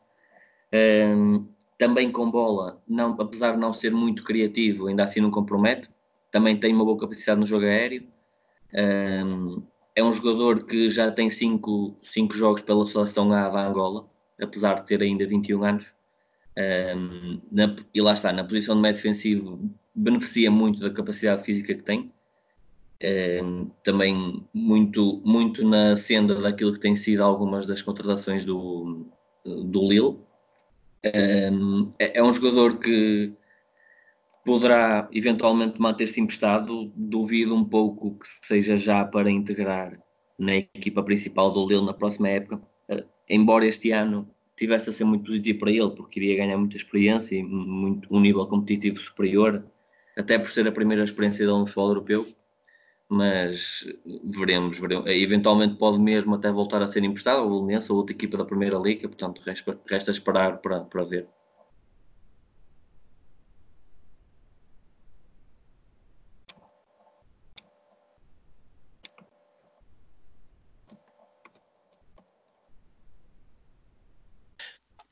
Um, 0.73 1.47
também 1.83 2.13
com 2.13 2.31
bola, 2.31 2.81
não, 2.87 3.17
apesar 3.19 3.55
de 3.55 3.59
não 3.59 3.73
ser 3.73 3.91
muito 3.91 4.23
criativo, 4.23 4.87
ainda 4.87 5.03
assim 5.03 5.21
não 5.21 5.33
compromete. 5.33 5.91
Também 6.31 6.57
tem 6.57 6.73
uma 6.73 6.85
boa 6.85 6.97
capacidade 6.97 7.41
no 7.41 7.45
jogo 7.45 7.65
aéreo. 7.65 8.05
Um, 8.73 9.65
é 9.97 10.05
um 10.05 10.13
jogador 10.13 10.65
que 10.65 10.89
já 10.89 11.11
tem 11.11 11.29
5 11.29 11.99
jogos 12.31 12.63
pela 12.63 12.87
seleção 12.87 13.33
A 13.33 13.49
da 13.49 13.67
Angola, 13.67 14.09
apesar 14.41 14.75
de 14.75 14.87
ter 14.87 15.03
ainda 15.03 15.27
21 15.27 15.65
anos. 15.65 15.93
Um, 16.57 17.41
na, 17.51 17.75
e 17.93 18.01
lá 18.01 18.13
está, 18.13 18.33
na 18.33 18.45
posição 18.45 18.77
de 18.77 18.81
médio 18.81 19.03
defensivo, 19.03 19.69
beneficia 19.93 20.53
muito 20.53 20.79
da 20.79 20.91
capacidade 20.91 21.43
física 21.43 21.75
que 21.75 21.83
tem. 21.83 22.13
Um, 23.43 23.69
também 23.83 24.47
muito, 24.55 25.21
muito 25.25 25.67
na 25.67 25.97
senda 25.97 26.37
daquilo 26.41 26.75
que 26.75 26.79
tem 26.79 26.95
sido 26.95 27.25
algumas 27.25 27.67
das 27.67 27.83
contratações 27.83 28.45
do, 28.45 29.05
do 29.45 29.89
Lille. 29.89 30.17
É, 31.03 31.51
é 31.99 32.23
um 32.23 32.33
jogador 32.33 32.79
que 32.79 33.33
poderá 34.45 35.09
eventualmente 35.13 35.81
manter-se 35.81 36.21
emprestado. 36.21 36.93
Duvido 36.95 37.55
um 37.55 37.65
pouco 37.65 38.19
que 38.19 38.27
seja 38.47 38.77
já 38.77 39.05
para 39.05 39.31
integrar 39.31 39.99
na 40.39 40.57
equipa 40.57 41.03
principal 41.03 41.53
do 41.53 41.67
Lille 41.67 41.85
na 41.85 41.95
próxima 41.95 42.29
época. 42.29 42.57
Uh, 42.89 43.05
embora 43.29 43.67
este 43.67 43.91
ano 43.91 44.29
tivesse 44.57 44.91
a 44.91 44.93
ser 44.93 45.05
muito 45.05 45.25
positivo 45.25 45.61
para 45.61 45.71
ele, 45.71 45.91
porque 45.91 46.21
iria 46.21 46.37
ganhar 46.37 46.59
muita 46.59 46.77
experiência 46.77 47.37
e 47.37 47.43
muito, 47.43 48.09
um 48.15 48.21
nível 48.21 48.47
competitivo 48.47 48.99
superior, 48.99 49.65
até 50.17 50.39
por 50.39 50.51
ser 50.51 50.67
a 50.67 50.73
primeira 50.73 51.05
experiência 51.05 51.47
dele 51.47 51.59
no 51.59 51.67
futebol 51.67 51.89
europeu. 51.89 52.27
Mas 53.19 53.85
veremos, 54.25 54.79
veremos. 54.79 55.07
Eventualmente 55.07 55.77
pode 55.77 55.99
mesmo 55.99 56.35
até 56.35 56.51
voltar 56.51 56.83
a 56.83 56.89
ser 56.89 57.05
emprestado 57.05 57.41
ao 57.41 57.51
Belenense 57.51 57.93
ou 57.93 57.99
outra 57.99 58.15
equipa 58.15 58.39
da 58.39 58.45
Primeira 58.47 58.79
Liga, 58.79 59.07
portanto 59.09 59.43
resta, 59.45 59.79
resta 59.87 60.11
esperar 60.11 60.59
para, 60.63 60.81
para 60.85 61.05
ver. 61.05 61.29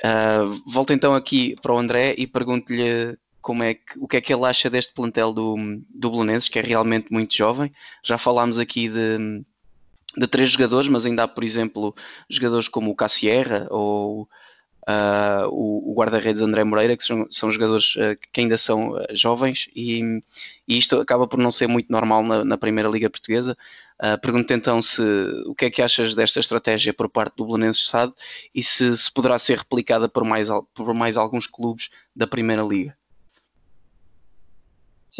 Uh, 0.02 0.56
volto 0.66 0.94
então 0.94 1.14
aqui 1.14 1.54
para 1.60 1.74
o 1.74 1.78
André 1.78 2.14
e 2.16 2.26
pergunto-lhe 2.26 3.18
como 3.40 3.62
é 3.62 3.74
que, 3.74 3.98
o 3.98 4.06
que 4.06 4.16
é 4.16 4.20
que 4.20 4.32
ele 4.32 4.44
acha 4.44 4.68
deste 4.70 4.92
plantel 4.92 5.32
do, 5.32 5.56
do 5.88 6.10
Belenenses, 6.10 6.48
que 6.48 6.58
é 6.58 6.62
realmente 6.62 7.10
muito 7.10 7.36
jovem. 7.36 7.72
Já 8.04 8.18
falámos 8.18 8.58
aqui 8.58 8.88
de, 8.88 9.44
de 10.16 10.26
três 10.26 10.50
jogadores, 10.50 10.88
mas 10.88 11.06
ainda 11.06 11.24
há, 11.24 11.28
por 11.28 11.44
exemplo, 11.44 11.94
jogadores 12.28 12.68
como 12.68 12.90
o 12.90 12.94
Cassierra 12.94 13.66
ou 13.70 14.28
uh, 14.88 15.48
o, 15.50 15.92
o 15.92 15.94
guarda-redes 15.94 16.42
André 16.42 16.64
Moreira, 16.64 16.96
que 16.96 17.04
são, 17.04 17.26
são 17.30 17.50
jogadores 17.50 17.96
uh, 17.96 18.16
que 18.32 18.40
ainda 18.40 18.58
são 18.58 18.94
jovens 19.12 19.68
e, 19.74 20.22
e, 20.66 20.78
isto 20.78 21.00
acaba 21.00 21.26
por 21.26 21.38
não 21.38 21.50
ser 21.50 21.66
muito 21.66 21.90
normal 21.90 22.22
na, 22.22 22.44
na 22.44 22.58
Primeira 22.58 22.88
Liga 22.88 23.10
Portuguesa. 23.10 23.56
Uh, 24.02 24.18
Pergunto 24.20 24.52
então 24.52 24.80
se 24.80 25.02
o 25.46 25.54
que 25.54 25.66
é 25.66 25.70
que 25.70 25.82
achas 25.82 26.14
desta 26.14 26.40
estratégia 26.40 26.94
por 26.94 27.08
parte 27.08 27.36
do 27.36 27.46
Belenenses 27.46 27.88
SAD 27.88 28.12
e 28.54 28.62
se, 28.62 28.96
se 28.96 29.12
poderá 29.12 29.38
ser 29.38 29.58
replicada 29.58 30.08
por 30.08 30.24
mais, 30.24 30.48
por 30.74 30.94
mais 30.94 31.16
alguns 31.16 31.46
clubes 31.46 31.90
da 32.16 32.26
Primeira 32.26 32.62
Liga. 32.62 32.96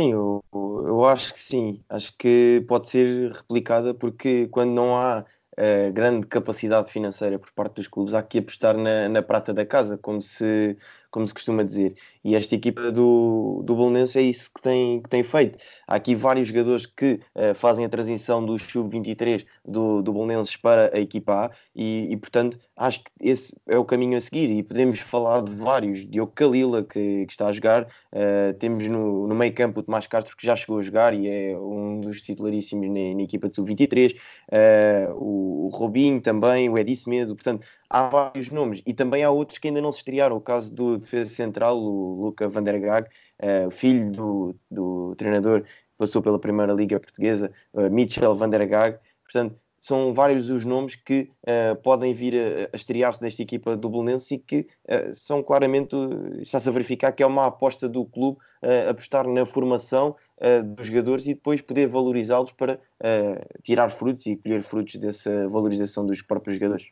Sim, 0.01 0.13
eu, 0.13 0.45
eu 0.53 1.05
acho 1.05 1.33
que 1.35 1.41
sim. 1.41 1.85
Acho 1.89 2.17
que 2.17 2.65
pode 2.69 2.89
ser 2.89 3.33
replicada 3.33 3.93
porque 3.95 4.47
quando 4.49 4.71
não 4.73 4.97
há 4.97 5.25
uh, 5.59 5.93
grande 5.93 6.27
capacidade 6.27 6.91
financeira 6.91 7.39
por 7.39 7.51
parte 7.53 7.75
dos 7.77 7.89
clubes, 7.89 8.15
há 8.15 8.23
que 8.23 8.39
apostar 8.39 8.77
na, 8.79 9.09
na 9.09 9.23
prata 9.23 9.53
da 9.53 9.67
casa, 9.67 9.99
como 9.99 10.23
se, 10.23 10.77
como 11.11 11.27
se 11.29 11.35
costuma 11.35 11.63
dizer. 11.65 11.95
E 12.23 12.35
esta 12.35 12.55
equipa 12.55 12.93
do, 12.93 13.63
do 13.65 13.75
Bolonense 13.75 14.19
é 14.19 14.23
isso 14.23 14.51
que 14.55 14.61
tem, 14.61 15.01
que 15.01 15.09
tem 15.09 15.23
feito. 15.23 15.59
Há 15.87 15.95
aqui 15.95 16.15
vários 16.15 16.49
jogadores 16.49 16.85
que 16.85 17.21
uh, 17.35 17.55
fazem 17.55 17.85
a 17.85 17.89
transição 17.89 18.45
do 18.45 18.59
sub-23 18.59 19.47
do, 19.65 20.03
do 20.03 20.13
Bolonenses 20.13 20.57
para 20.57 20.95
a 20.95 21.01
equipa 21.01 21.47
A 21.47 21.51
e, 21.75 22.13
e, 22.13 22.17
portanto, 22.17 22.59
acho 22.77 23.03
que 23.03 23.11
esse 23.21 23.57
é 23.67 23.79
o 23.79 23.85
caminho 23.85 24.19
a 24.19 24.21
seguir. 24.21 24.51
E 24.51 24.63
podemos 24.63 25.01
falar 25.01 25.43
de 25.43 25.53
vários. 25.53 26.07
Diogo 26.07 26.33
Kalila, 26.33 26.83
que, 26.83 27.25
que 27.27 27.33
está 27.33 27.47
a 27.47 27.53
jogar. 27.53 27.85
Uh, 28.13 28.53
temos 28.59 28.87
no, 28.87 29.27
no 29.27 29.35
meio 29.35 29.55
campo 29.55 29.81
o 29.81 29.83
Tomás 29.83 30.07
Castro, 30.07 30.37
que 30.37 30.45
já 30.45 30.55
chegou 30.55 30.79
a 30.79 30.83
jogar 30.83 31.15
e 31.15 31.27
é 31.27 31.59
um 31.59 32.01
dos 32.01 32.21
titularíssimos 32.21 32.87
na, 32.87 33.15
na 33.15 33.23
equipa 33.23 33.49
de 33.49 33.57
sub-23. 33.57 34.15
Uh, 34.51 35.15
o, 35.15 35.67
o 35.67 35.69
Robinho 35.69 36.21
também, 36.21 36.69
o 36.69 36.77
Edi 36.77 36.99
Medo. 37.07 37.35
Portanto, 37.35 37.67
há 37.89 38.09
vários 38.09 38.51
nomes 38.51 38.83
e 38.87 38.93
também 38.93 39.25
há 39.25 39.31
outros 39.31 39.59
que 39.59 39.69
ainda 39.69 39.81
não 39.81 39.91
se 39.91 39.99
estrearam. 39.99 40.37
O 40.37 40.41
caso 40.41 40.73
do 40.73 40.99
defesa 40.99 41.31
central, 41.31 41.81
o 41.83 42.10
Luca 42.15 42.49
van 42.49 42.65
der 42.65 42.79
Gaag, 42.81 43.09
uh, 43.43 43.71
filho 43.71 44.11
do, 44.13 44.55
do 44.71 45.15
treinador 45.17 45.63
que 45.63 45.69
passou 45.99 46.23
pela 46.23 46.39
Primeira 46.39 46.73
Liga 46.73 46.99
Portuguesa, 46.99 47.51
uh, 47.75 47.91
Mitchell 47.91 48.35
van 48.35 48.51
der 48.51 48.67
Gaag. 48.67 48.99
Portanto, 49.25 49.57
são 49.81 50.13
vários 50.13 50.51
os 50.51 50.65
nomes 50.65 50.95
que 50.95 51.31
uh, 51.43 51.75
podem 51.83 52.13
vir 52.13 52.35
a, 52.35 52.69
a 52.73 52.77
estrear-se 52.77 53.23
nesta 53.23 53.41
equipa 53.41 53.77
do 53.77 53.89
Bolonense 53.89 54.35
e 54.35 54.39
que 54.39 54.67
uh, 54.85 55.13
são 55.15 55.43
claramente, 55.43 55.97
está-se 56.41 56.69
a 56.69 56.73
verificar 56.73 57.13
que 57.13 57.23
é 57.23 57.27
uma 57.27 57.47
aposta 57.47 57.89
do 57.89 58.05
clube 58.05 58.39
uh, 58.63 58.91
apostar 58.91 59.27
na 59.27 59.47
formação 59.47 60.15
dos 60.75 60.87
jogadores 60.87 61.27
e 61.27 61.35
depois 61.35 61.61
poder 61.61 61.87
valorizá-los 61.87 62.51
para 62.53 62.81
tirar 63.63 63.91
frutos 63.91 64.25
e 64.25 64.37
colher 64.37 64.63
frutos 64.63 64.97
dessa 64.97 65.47
valorização 65.49 66.07
dos 66.07 66.23
próprios 66.23 66.57
jogadores. 66.57 66.87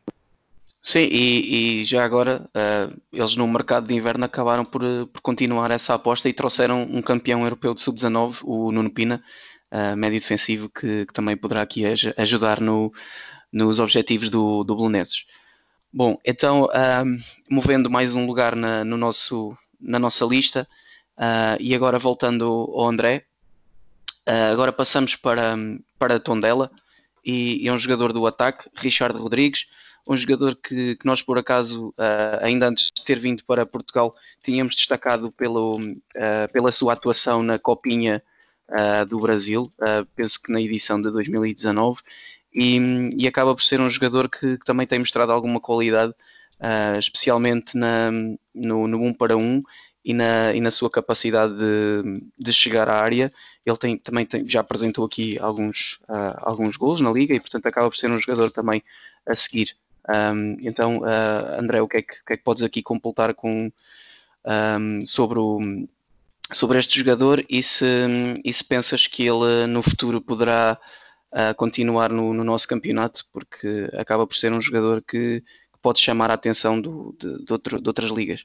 Sim, 0.88 1.00
e, 1.00 1.82
e 1.82 1.84
já 1.84 2.02
agora 2.02 2.48
uh, 2.48 2.98
eles 3.12 3.36
no 3.36 3.46
mercado 3.46 3.86
de 3.86 3.94
inverno 3.94 4.24
acabaram 4.24 4.64
por, 4.64 4.80
por, 5.12 5.20
continuar 5.20 5.70
essa 5.70 5.92
aposta 5.92 6.30
e 6.30 6.32
trouxeram 6.32 6.82
um 6.90 7.02
campeão 7.02 7.42
europeu 7.42 7.74
de 7.74 7.82
sub-19, 7.82 8.38
o 8.42 8.72
Nuno 8.72 8.88
Pina, 8.88 9.22
uh, 9.70 9.94
médio 9.94 10.18
defensivo, 10.18 10.70
que, 10.70 11.04
que, 11.04 11.12
também 11.12 11.36
poderá 11.36 11.60
aqui 11.60 11.84
ajudar 12.16 12.58
no, 12.58 12.90
nos 13.52 13.78
objetivos 13.78 14.30
do, 14.30 14.64
do 14.64 14.74
Belenenses. 14.74 15.26
Bom, 15.92 16.18
então, 16.24 16.64
uh, 16.64 17.04
movendo 17.50 17.90
mais 17.90 18.14
um 18.14 18.24
lugar 18.24 18.56
na, 18.56 18.82
no 18.82 18.96
nosso, 18.96 19.54
na 19.78 19.98
nossa 19.98 20.24
lista, 20.24 20.66
e 21.60 21.74
agora 21.74 21.98
voltando 21.98 22.46
ao 22.46 22.88
André, 22.88 23.26
agora 24.50 24.72
passamos 24.72 25.16
para, 25.16 25.54
para 25.98 26.18
Tondela, 26.18 26.70
e, 27.22 27.62
e 27.62 27.68
é 27.68 27.72
um 27.74 27.78
jogador 27.78 28.10
do 28.10 28.26
ataque, 28.26 28.70
Richard 28.74 29.18
Rodrigues, 29.18 29.66
um 30.08 30.16
jogador 30.16 30.56
que, 30.56 30.96
que 30.96 31.06
nós, 31.06 31.20
por 31.20 31.38
acaso, 31.38 31.88
uh, 31.90 32.38
ainda 32.40 32.66
antes 32.66 32.90
de 32.94 33.04
ter 33.04 33.18
vindo 33.18 33.44
para 33.44 33.66
Portugal, 33.66 34.16
tínhamos 34.42 34.74
destacado 34.74 35.30
pelo, 35.30 35.76
uh, 35.78 36.52
pela 36.52 36.72
sua 36.72 36.94
atuação 36.94 37.42
na 37.42 37.58
Copinha 37.58 38.22
uh, 38.70 39.04
do 39.04 39.20
Brasil, 39.20 39.70
penso 40.16 40.42
que 40.42 40.50
na 40.50 40.60
edição 40.60 41.00
de 41.00 41.10
2019, 41.10 42.00
e, 42.54 42.78
e 43.18 43.28
acaba 43.28 43.54
por 43.54 43.62
ser 43.62 43.80
um 43.80 43.90
jogador 43.90 44.30
que, 44.30 44.56
que 44.56 44.64
também 44.64 44.86
tem 44.86 44.98
mostrado 44.98 45.30
alguma 45.30 45.60
qualidade, 45.60 46.14
especialmente 46.98 47.76
na, 47.76 48.10
no, 48.54 48.88
no 48.88 48.98
1 48.98 49.06
um 49.06 49.14
para 49.14 49.36
1 49.36 49.40
um, 49.40 49.62
e 50.04 50.14
na, 50.14 50.54
e 50.54 50.60
na 50.60 50.70
sua 50.70 50.90
capacidade 50.90 51.54
de, 51.54 52.22
de 52.36 52.52
chegar 52.52 52.88
à 52.88 52.98
área. 52.98 53.30
Ele 53.64 53.76
tem, 53.76 53.98
também 53.98 54.24
tem, 54.24 54.48
já 54.48 54.60
apresentou 54.60 55.04
aqui 55.04 55.38
alguns, 55.38 56.00
alguns 56.38 56.76
gols 56.76 57.00
na 57.02 57.12
liga 57.12 57.34
e, 57.34 57.40
portanto, 57.40 57.66
acaba 57.66 57.90
por 57.90 57.96
ser 57.96 58.10
um 58.10 58.18
jogador 58.18 58.50
também 58.50 58.82
a 59.26 59.36
seguir. 59.36 59.76
Um, 60.08 60.56
então, 60.60 60.98
uh, 60.98 61.60
André, 61.60 61.82
o 61.82 61.88
que, 61.88 61.98
é 61.98 62.02
que, 62.02 62.24
que, 62.24 62.32
é 62.32 62.36
que, 62.36 62.42
podes 62.42 62.62
aqui 62.62 62.82
completar 62.82 63.34
com, 63.34 63.70
um, 64.44 65.06
sobre, 65.06 65.38
o, 65.38 65.60
sobre 66.52 66.78
este 66.78 66.98
jogador 66.98 67.44
e 67.48 67.62
se, 67.62 67.84
e 68.42 68.52
se 68.52 68.64
pensas 68.64 69.06
que 69.06 69.24
ele 69.24 69.66
no 69.66 69.82
futuro 69.82 70.20
poderá 70.20 70.78
uh, 71.32 71.54
continuar 71.56 72.10
no, 72.10 72.32
no, 72.32 72.42
nosso 72.42 72.66
campeonato, 72.66 73.26
porque 73.32 73.90
acaba 73.98 74.26
por 74.26 74.36
ser 74.36 74.52
um 74.52 74.60
jogador 74.60 75.02
que, 75.02 75.40
que 75.40 75.78
pode 75.82 76.00
chamar 76.00 76.30
a 76.30 76.34
atenção 76.34 76.80
do, 76.80 77.14
de, 77.18 77.44
de, 77.44 77.52
outro, 77.52 77.80
de 77.80 77.88
outras 77.88 78.10
ligas? 78.10 78.44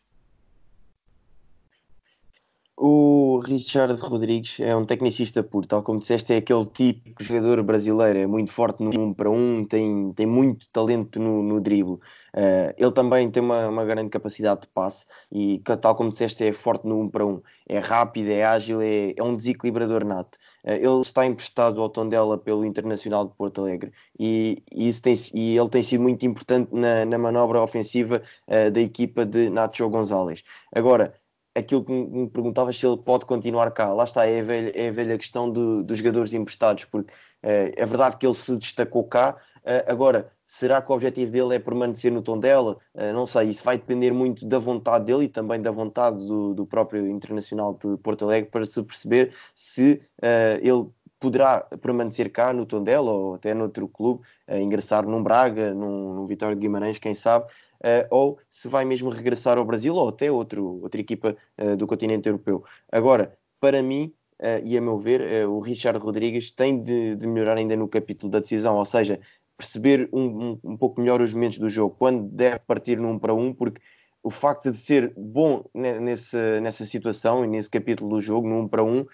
O 2.76 3.40
Richard 3.46 4.02
Rodrigues 4.02 4.60
é 4.60 4.76
um 4.76 4.84
tecnicista 4.84 5.44
puro, 5.44 5.68
tal 5.68 5.84
como 5.84 6.00
disseste, 6.00 6.34
é 6.34 6.38
aquele 6.38 6.66
típico 6.66 7.24
jogador 7.24 7.62
brasileiro, 7.62 8.18
é 8.18 8.26
muito 8.26 8.52
forte 8.52 8.82
no 8.82 8.90
1 8.90 9.04
um 9.04 9.14
para 9.14 9.30
1, 9.30 9.34
um, 9.60 9.64
tem, 9.64 10.12
tem 10.14 10.26
muito 10.26 10.68
talento 10.72 11.20
no, 11.20 11.44
no 11.44 11.62
drible. 11.62 12.00
Uh, 12.36 12.74
ele 12.76 12.92
também 12.92 13.30
tem 13.30 13.44
uma, 13.44 13.68
uma 13.68 13.86
grande 13.86 14.10
capacidade 14.10 14.62
de 14.62 14.68
passe 14.70 15.06
e, 15.32 15.60
tal 15.60 15.96
como 15.96 16.10
disseste, 16.10 16.44
é 16.44 16.52
forte 16.52 16.88
no 16.88 16.96
1 16.96 17.02
um 17.04 17.10
para 17.10 17.24
1. 17.24 17.42
É 17.70 17.78
rápido, 17.78 18.30
é 18.30 18.44
ágil, 18.44 18.82
é, 18.82 19.14
é 19.16 19.24
um 19.24 19.36
desequilibrador 19.36 20.04
nato. 20.04 20.40
Uh, 20.64 20.72
ele 20.72 21.02
está 21.02 21.28
emprestado 21.28 21.80
ao 21.80 21.90
Tondela 21.90 22.40
pelo 22.40 22.66
Internacional 22.66 23.28
de 23.28 23.36
Porto 23.36 23.62
Alegre 23.62 23.92
e, 24.20 24.64
e, 24.72 24.92
tem, 24.94 25.16
e 25.36 25.56
ele 25.56 25.70
tem 25.70 25.84
sido 25.84 26.02
muito 26.02 26.26
importante 26.26 26.74
na, 26.74 27.06
na 27.06 27.20
manobra 27.20 27.62
ofensiva 27.62 28.24
uh, 28.48 28.72
da 28.72 28.82
equipa 28.82 29.26
de 29.28 29.52
Nacho 29.52 29.88
Gonzalez. 29.90 30.44
Agora, 30.76 31.14
aquilo 31.56 31.84
que 31.84 31.92
me 31.92 32.30
perguntavas 32.30 32.78
se 32.78 32.86
ele 32.86 32.98
pode 32.98 33.26
continuar 33.26 33.72
cá. 33.72 33.94
Lá 33.94 34.04
está, 34.04 34.26
é 34.26 34.40
a 34.40 34.44
velha, 34.44 34.72
é 34.76 34.90
a 34.90 34.92
velha 34.92 35.18
questão 35.18 35.50
do, 35.52 35.84
dos 35.84 35.98
jogadores 35.98 36.34
emprestados, 36.34 36.86
porque 36.86 37.12
é, 37.44 37.74
é 37.76 37.86
verdade 37.86 38.18
que 38.18 38.26
ele 38.26 38.34
se 38.34 38.56
destacou 38.58 39.04
cá, 39.04 39.36
uh, 39.64 39.92
agora, 39.92 40.32
será 40.48 40.82
que 40.82 40.92
o 40.92 40.96
objetivo 40.96 41.32
dele 41.32 41.56
é 41.56 41.60
permanecer 41.60 42.12
no 42.12 42.22
tom 42.22 42.40
dela? 42.40 42.78
Uh, 42.96 43.14
não 43.14 43.28
sei, 43.28 43.50
isso 43.50 43.64
vai 43.64 43.78
depender 43.78 44.12
muito 44.12 44.46
da 44.46 44.58
vontade 44.58 45.06
dele 45.06 45.26
e 45.26 45.30
também 45.30 45.62
da 45.62 45.70
vontade 45.70 46.18
do, 46.26 46.54
do 46.54 46.66
próprio 46.66 47.08
Internacional 47.08 47.78
de 47.84 47.98
Porto 47.98 48.26
Alegre 48.26 48.50
para 48.50 48.66
se 48.66 48.82
perceber 48.82 49.34
se 49.54 50.02
uh, 50.22 50.58
ele 50.62 50.90
poderá 51.20 51.62
permanecer 51.82 52.30
cá 52.32 52.52
no 52.52 52.66
Tondela 52.66 53.10
ou 53.10 53.36
até 53.36 53.54
noutro 53.54 53.88
clube, 53.88 54.26
ingressar 54.52 55.08
num 55.08 55.24
Braga, 55.24 55.74
num, 55.74 56.16
num 56.16 56.26
Vitória 56.26 56.54
de 56.54 56.60
Guimarães, 56.60 57.00
quem 57.00 57.14
sabe, 57.14 57.46
uh, 57.84 58.08
ou 58.10 58.40
se 58.50 58.68
vai 58.68 58.86
mesmo 58.86 59.10
regressar 59.10 59.58
ao 59.58 59.66
Brasil 59.66 59.94
ou 59.96 60.10
até 60.10 60.32
outro, 60.32 60.82
outra 60.82 61.00
equipa 61.00 61.36
uh, 61.60 61.76
do 61.76 61.86
continente 61.86 62.28
europeu. 62.28 62.64
Agora, 62.92 63.38
para 63.60 63.84
mim, 63.84 64.14
uh, 64.40 64.66
e 64.66 64.78
a 64.78 64.82
meu 64.82 64.98
ver, 64.98 65.48
o 65.48 65.60
Richard 65.60 66.00
Rodrigues 66.00 66.52
tem 66.52 66.82
de, 66.82 67.16
de, 67.16 67.28
melhorar 67.28 67.58
ainda 67.58 67.76
no 67.76 67.88
capítulo 67.88 68.32
da 68.32 68.40
decisão, 68.40 68.78
ou 68.78 68.86
seja, 68.86 69.20
perceber 69.58 70.10
um, 70.12 70.24
um, 70.24 70.60
um, 70.64 70.78
pouco 70.78 71.00
melhor 71.00 71.22
os 71.22 71.34
momentos 71.34 71.58
do 71.58 71.70
jogo, 71.70 71.96
quando 71.98 72.24
deve 72.30 72.60
partir 72.60 72.98
num 72.98 73.20
para 73.20 73.34
um, 73.34 73.54
porque 73.54 73.82
o 74.24 74.30
facto 74.30 74.72
de 74.72 74.78
ser 74.78 75.14
bom 75.18 75.66
nesse, 75.74 76.38
nessa 76.62 76.86
situação 76.86 77.44
e 77.44 77.48
nesse 77.48 77.70
capítulo 77.70 78.10
do 78.10 78.22
jogo, 78.22 78.48
num 78.48 78.68
para 78.68 78.82
um, 78.82 79.06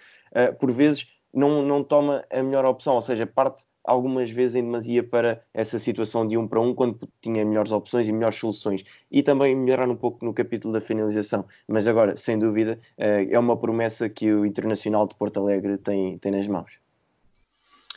por 0.60 0.72
vezes 0.72 1.08
não, 1.34 1.64
não 1.64 1.84
toma 1.84 2.24
a 2.32 2.44
melhor 2.44 2.64
opção, 2.66 2.94
ou 2.94 3.02
seja, 3.02 3.26
parte 3.26 3.64
algumas 3.84 4.30
vezes 4.30 4.56
em 4.56 4.64
demasia 4.64 5.04
para 5.04 5.44
essa 5.54 5.80
situação 5.80 6.28
de 6.28 6.38
um 6.38 6.48
para 6.48 6.62
um, 6.62 6.74
quando 6.74 7.00
tinha 7.22 7.44
melhores 7.46 7.72
opções 7.72 8.08
e 8.08 8.12
melhores 8.12 8.38
soluções. 8.38 8.84
E 9.12 9.24
também 9.24 9.56
melhorar 9.56 9.90
um 9.90 9.96
pouco 9.96 10.24
no 10.24 10.34
capítulo 10.34 10.74
da 10.74 10.82
finalização. 10.82 11.46
Mas 11.68 11.88
agora, 11.88 12.16
sem 12.16 12.38
dúvida, 12.38 12.80
eh, 12.98 13.28
é 13.32 13.40
uma 13.40 13.58
promessa 13.58 14.10
que 14.10 14.32
o 14.32 14.46
Internacional 14.46 15.08
de 15.08 15.16
Porto 15.16 15.40
Alegre 15.40 15.78
tem, 15.78 16.18
tem 16.18 16.32
nas 16.32 16.48
mãos. 16.48 16.80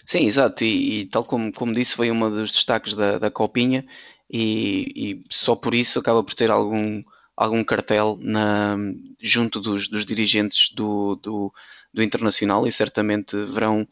Sim, 0.04 0.26
exato, 0.26 0.64
e, 0.64 1.02
e 1.02 1.06
tal 1.06 1.24
como, 1.24 1.52
como 1.52 1.72
disse, 1.72 1.94
foi 1.94 2.10
uma 2.10 2.28
dos 2.28 2.52
destaques 2.52 2.94
da, 2.94 3.18
da 3.18 3.30
Copinha 3.30 3.86
e, 4.28 4.92
e, 4.96 5.24
só 5.30 5.54
por 5.54 5.74
isso 5.74 5.98
acaba 5.98 6.24
por 6.24 6.34
ter 6.34 6.50
algum, 6.50 7.02
algum 7.36 7.62
cartel 7.62 8.18
na, 8.20 8.76
junto 9.20 9.60
dos, 9.60 9.88
dos 9.88 10.04
dirigentes 10.04 10.70
do, 10.74 11.16
do, 11.16 11.52
do 11.94 12.02
Internacional 12.02 12.66
e 12.66 12.72
certamente 12.72 13.36
verão 13.44 13.86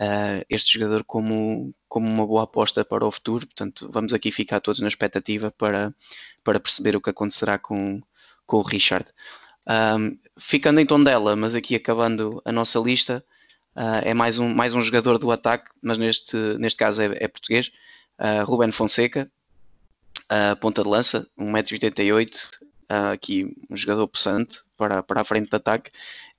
uh, 0.00 0.44
este 0.48 0.78
jogador 0.78 1.04
como, 1.04 1.74
como 1.88 2.08
uma 2.08 2.26
boa 2.26 2.44
aposta 2.44 2.84
para 2.84 3.06
o 3.06 3.10
futuro. 3.10 3.46
Portanto, 3.46 3.88
vamos 3.92 4.12
aqui 4.12 4.30
ficar 4.30 4.60
todos 4.60 4.80
na 4.80 4.88
expectativa 4.88 5.50
para, 5.50 5.94
para 6.42 6.60
perceber 6.60 6.96
o 6.96 7.00
que 7.00 7.10
acontecerá 7.10 7.58
com, 7.58 8.02
com 8.46 8.58
o 8.58 8.62
Richard. 8.62 9.06
Um, 9.66 10.18
ficando 10.36 10.80
em 10.80 10.86
Tondela, 10.86 11.34
mas 11.36 11.54
aqui 11.54 11.74
acabando 11.74 12.42
a 12.44 12.52
nossa 12.52 12.78
lista, 12.78 13.24
uh, 13.76 14.02
é 14.02 14.12
mais 14.12 14.38
um, 14.38 14.52
mais 14.52 14.74
um 14.74 14.82
jogador 14.82 15.18
do 15.18 15.30
ataque, 15.30 15.70
mas 15.82 15.98
neste, 15.98 16.36
neste 16.58 16.78
caso 16.78 17.00
é, 17.00 17.16
é 17.20 17.28
português, 17.28 17.70
uh, 18.18 18.44
Ruben 18.44 18.72
Fonseca, 18.72 19.30
uh, 20.30 20.56
ponta 20.56 20.82
de 20.82 20.88
lança, 20.88 21.26
1,88m, 21.38 22.60
uh, 22.90 23.12
aqui 23.12 23.56
um 23.70 23.76
jogador 23.76 24.06
possante 24.08 24.60
para, 24.76 25.02
para 25.02 25.22
a 25.22 25.24
frente 25.24 25.48
de 25.48 25.56
ataque, 25.56 25.90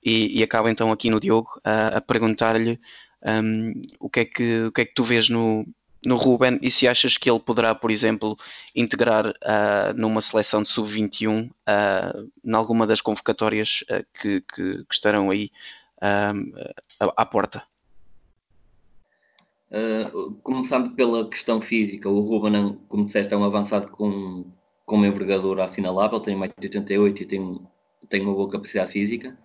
e, 0.04 0.38
e 0.38 0.42
acaba 0.42 0.70
então 0.70 0.92
aqui 0.92 1.10
no 1.10 1.18
Diogo 1.18 1.60
a 1.64 2.00
perguntar-lhe 2.00 2.78
um, 3.26 3.72
o, 3.98 4.08
que 4.08 4.20
é 4.20 4.24
que, 4.24 4.64
o 4.64 4.72
que 4.72 4.80
é 4.82 4.84
que 4.84 4.94
tu 4.94 5.02
vês 5.02 5.28
no, 5.28 5.66
no 6.04 6.16
Ruben 6.16 6.58
e 6.62 6.70
se 6.70 6.86
achas 6.86 7.16
que 7.16 7.28
ele 7.28 7.40
poderá, 7.40 7.74
por 7.74 7.90
exemplo, 7.90 8.38
integrar 8.74 9.28
uh, 9.28 9.92
numa 9.96 10.20
seleção 10.20 10.62
de 10.62 10.68
sub-21 10.68 11.50
uh, 11.50 12.30
em 12.44 12.54
alguma 12.54 12.86
das 12.86 13.00
convocatórias 13.00 13.84
uh, 13.90 14.04
que, 14.20 14.40
que, 14.42 14.84
que, 14.84 14.94
estarão 14.94 15.30
aí 15.30 15.50
à, 17.00 17.26
porta? 17.26 17.62
Começando 20.42 20.94
pela 20.94 21.28
questão 21.28 21.60
física, 21.60 22.08
o 22.08 22.20
Ruben, 22.20 22.78
como 22.88 23.06
disseste, 23.06 23.34
é 23.34 23.36
um 23.36 23.44
avançado 23.44 23.88
com, 23.88 24.44
com 24.84 24.96
uma 24.96 25.08
envergadura 25.08 25.64
assinalável, 25.64 26.20
tem 26.20 26.38
1,88m 26.38 27.20
e 27.20 27.24
tem 27.26 27.60
tem 28.08 28.22
uma 28.22 28.34
boa 28.34 28.48
capacidade 28.48 28.92
física. 28.92 29.36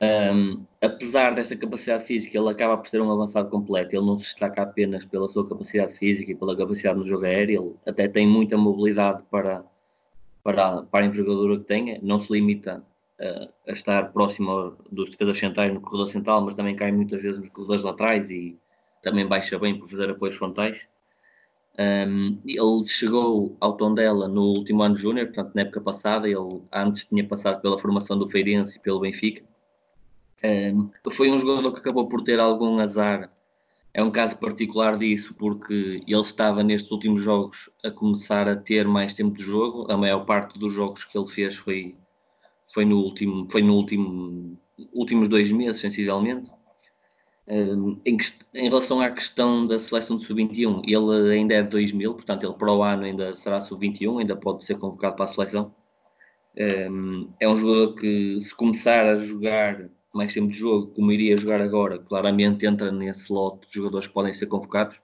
Um, 0.00 0.64
apesar 0.80 1.34
desta 1.34 1.56
capacidade 1.56 2.04
física, 2.04 2.38
ele 2.38 2.48
acaba 2.48 2.76
por 2.76 2.86
ser 2.86 3.00
um 3.00 3.10
avançado 3.10 3.50
completo. 3.50 3.96
Ele 3.96 4.06
não 4.06 4.16
se 4.18 4.24
destaca 4.24 4.62
apenas 4.62 5.04
pela 5.04 5.28
sua 5.28 5.48
capacidade 5.48 5.94
física 5.94 6.30
e 6.30 6.34
pela 6.34 6.56
capacidade 6.56 6.98
no 6.98 7.06
jogo 7.06 7.24
aéreo, 7.24 7.76
ele 7.84 7.90
até 7.90 8.08
tem 8.08 8.26
muita 8.26 8.56
mobilidade 8.56 9.22
para, 9.30 9.64
para, 10.42 10.82
para 10.82 11.04
a 11.04 11.08
envergadura 11.08 11.58
que 11.58 11.64
tem. 11.64 12.00
Não 12.02 12.20
se 12.20 12.32
limita 12.32 12.84
a, 13.20 13.48
a 13.70 13.72
estar 13.72 14.12
próximo 14.12 14.76
dos 14.90 15.10
defesas 15.10 15.38
centrais 15.38 15.74
no 15.74 15.80
corredor 15.80 16.08
central, 16.08 16.42
mas 16.42 16.54
também 16.54 16.76
cai 16.76 16.92
muitas 16.92 17.20
vezes 17.20 17.40
nos 17.40 17.48
corredores 17.48 17.82
laterais 17.82 18.30
e 18.30 18.56
também 19.02 19.26
baixa 19.26 19.58
bem 19.58 19.78
por 19.78 19.88
fazer 19.88 20.10
apoios 20.10 20.36
frontais. 20.36 20.78
Um, 21.80 22.40
ele 22.44 22.84
chegou 22.86 23.56
ao 23.60 23.76
Tondela 23.76 24.26
no 24.26 24.42
último 24.42 24.82
ano 24.82 24.96
júnior, 24.96 25.26
portanto, 25.26 25.54
na 25.54 25.62
época 25.62 25.80
passada. 25.80 26.28
Ele 26.28 26.60
antes 26.72 27.04
tinha 27.06 27.24
passado 27.26 27.60
pela 27.60 27.78
formação 27.78 28.18
do 28.18 28.28
Feirense 28.28 28.78
e 28.78 28.80
pelo 28.80 29.00
Benfica. 29.00 29.47
Um, 30.44 30.90
foi 31.10 31.30
um 31.30 31.38
jogador 31.38 31.72
que 31.72 31.80
acabou 31.80 32.08
por 32.08 32.22
ter 32.22 32.38
algum 32.38 32.78
azar. 32.78 33.30
É 33.92 34.02
um 34.02 34.10
caso 34.10 34.38
particular 34.38 34.96
disso, 34.96 35.34
porque 35.34 36.02
ele 36.06 36.20
estava 36.20 36.62
nestes 36.62 36.90
últimos 36.92 37.22
jogos 37.22 37.68
a 37.84 37.90
começar 37.90 38.48
a 38.48 38.56
ter 38.56 38.86
mais 38.86 39.14
tempo 39.14 39.36
de 39.36 39.42
jogo. 39.42 39.90
A 39.90 39.96
maior 39.96 40.24
parte 40.24 40.58
dos 40.58 40.72
jogos 40.72 41.04
que 41.04 41.18
ele 41.18 41.26
fez 41.26 41.56
foi, 41.56 41.96
foi 42.72 42.84
no 42.84 42.98
último, 42.98 43.48
foi 43.50 43.62
no 43.62 43.74
último, 43.74 44.56
últimos 44.92 45.26
dois 45.26 45.50
meses, 45.50 45.80
sensivelmente. 45.80 46.50
Em, 47.48 47.98
em, 48.04 48.68
relação 48.68 49.00
à 49.00 49.10
questão 49.10 49.66
da 49.66 49.78
seleção 49.78 50.18
de 50.18 50.26
sub-21, 50.26 50.82
ele 50.84 51.32
ainda 51.32 51.54
é 51.54 51.62
de 51.62 51.70
2000, 51.70 52.14
portanto, 52.14 52.44
ele 52.44 52.52
para 52.52 52.72
o 52.72 52.82
ano 52.82 53.04
ainda 53.04 53.34
será 53.34 53.60
sub-21, 53.60 54.20
ainda 54.20 54.36
pode 54.36 54.64
ser 54.66 54.76
convocado 54.76 55.16
para 55.16 55.24
a 55.24 55.28
seleção. 55.28 55.74
É 56.54 57.48
um 57.48 57.56
jogador 57.56 57.94
que, 57.94 58.38
se 58.42 58.54
começar 58.54 59.06
a 59.06 59.16
jogar 59.16 59.88
mais 60.18 60.34
tempo 60.34 60.48
de 60.48 60.58
jogo, 60.58 60.88
como 60.88 61.12
iria 61.12 61.38
jogar 61.38 61.60
agora, 61.60 61.98
claramente 61.98 62.66
entra 62.66 62.92
nesse 62.92 63.32
lote 63.32 63.68
de 63.68 63.74
jogadores 63.74 64.06
que 64.06 64.12
podem 64.12 64.34
ser 64.34 64.46
convocados. 64.46 64.96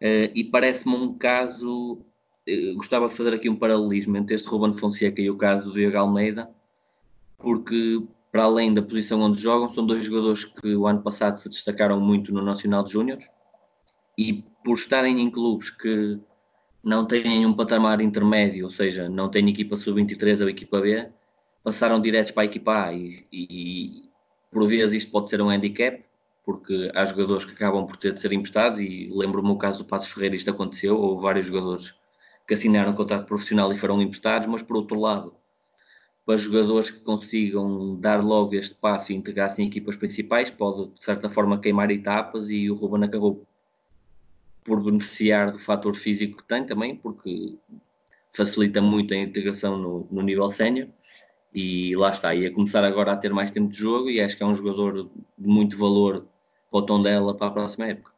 Uh, 0.00 0.30
e 0.34 0.44
parece-me 0.44 0.94
um 0.94 1.14
caso. 1.16 1.98
Uh, 2.48 2.74
gostava 2.76 3.08
de 3.08 3.14
fazer 3.14 3.34
aqui 3.34 3.48
um 3.48 3.56
paralelismo 3.56 4.16
entre 4.16 4.34
este 4.34 4.48
Ruben 4.48 4.76
Fonseca 4.76 5.20
e 5.20 5.30
o 5.30 5.36
caso 5.36 5.64
do 5.64 5.72
Diego 5.72 5.96
Almeida, 5.96 6.50
porque 7.38 8.02
para 8.30 8.44
além 8.44 8.74
da 8.74 8.82
posição 8.82 9.20
onde 9.20 9.40
jogam, 9.40 9.68
são 9.68 9.86
dois 9.86 10.04
jogadores 10.04 10.44
que 10.44 10.74
o 10.74 10.86
ano 10.86 11.02
passado 11.02 11.36
se 11.36 11.48
destacaram 11.48 12.00
muito 12.00 12.32
no 12.32 12.42
Nacional 12.42 12.84
de 12.84 12.92
Júniores 12.92 13.26
e 14.18 14.44
por 14.64 14.74
estarem 14.74 15.20
em 15.20 15.30
clubes 15.30 15.70
que 15.70 16.18
não 16.82 17.06
têm 17.06 17.46
um 17.46 17.54
patamar 17.54 18.00
intermédio, 18.00 18.64
ou 18.66 18.70
seja, 18.70 19.08
não 19.08 19.30
têm 19.30 19.48
equipa 19.48 19.76
sub-23 19.76 20.42
ou 20.42 20.48
equipa 20.48 20.80
B, 20.80 21.08
passaram 21.62 22.00
diretos 22.00 22.32
para 22.32 22.42
a 22.42 22.46
equipa 22.46 22.86
A 22.86 22.92
e, 22.92 23.26
e, 23.32 24.07
por 24.50 24.66
vezes 24.66 24.94
isto 24.94 25.10
pode 25.10 25.30
ser 25.30 25.40
um 25.40 25.50
handicap, 25.50 26.02
porque 26.44 26.90
há 26.94 27.04
jogadores 27.04 27.44
que 27.44 27.52
acabam 27.52 27.86
por 27.86 27.96
ter 27.96 28.14
de 28.14 28.20
ser 28.20 28.32
emprestados 28.32 28.80
e 28.80 29.10
lembro-me 29.12 29.50
o 29.50 29.56
caso 29.56 29.84
do 29.84 29.88
Passos 29.88 30.10
Ferreira, 30.10 30.34
isto 30.34 30.50
aconteceu, 30.50 30.98
houve 30.98 31.22
vários 31.22 31.46
jogadores 31.46 31.94
que 32.46 32.54
assinaram 32.54 32.94
contrato 32.94 33.26
profissional 33.26 33.70
e 33.72 33.76
foram 33.76 34.00
emprestados, 34.00 34.48
mas 34.48 34.62
por 34.62 34.76
outro 34.76 34.98
lado, 34.98 35.34
para 36.24 36.38
jogadores 36.38 36.90
que 36.90 37.00
consigam 37.00 37.96
dar 38.00 38.24
logo 38.24 38.54
este 38.54 38.74
passo 38.74 39.12
e 39.12 39.14
integrar-se 39.14 39.62
em 39.62 39.66
equipas 39.66 39.96
principais, 39.96 40.50
pode 40.50 40.90
de 40.94 41.04
certa 41.04 41.28
forma 41.28 41.60
queimar 41.60 41.90
etapas 41.90 42.48
e 42.48 42.70
o 42.70 42.74
Ruben 42.74 43.04
acabou 43.04 43.46
por 44.64 44.82
beneficiar 44.82 45.52
do 45.52 45.58
fator 45.58 45.94
físico 45.94 46.38
que 46.38 46.44
tem 46.44 46.64
também, 46.64 46.96
porque 46.96 47.56
facilita 48.32 48.80
muito 48.80 49.12
a 49.12 49.16
integração 49.16 49.76
no, 49.76 50.08
no 50.10 50.22
nível 50.22 50.50
sénior 50.50 50.88
e 51.54 51.96
lá 51.96 52.10
está, 52.10 52.34
ia 52.34 52.52
começar 52.52 52.84
agora 52.84 53.12
a 53.12 53.16
ter 53.16 53.32
mais 53.32 53.50
tempo 53.50 53.68
de 53.68 53.78
jogo 53.78 54.10
e 54.10 54.20
acho 54.20 54.36
que 54.36 54.42
é 54.42 54.46
um 54.46 54.54
jogador 54.54 55.08
de 55.36 55.48
muito 55.48 55.76
valor 55.76 56.26
para 56.70 56.80
o 56.80 56.82
tom 56.82 57.02
dela 57.02 57.34
para 57.34 57.46
a 57.46 57.50
próxima 57.50 57.86
época. 57.86 58.12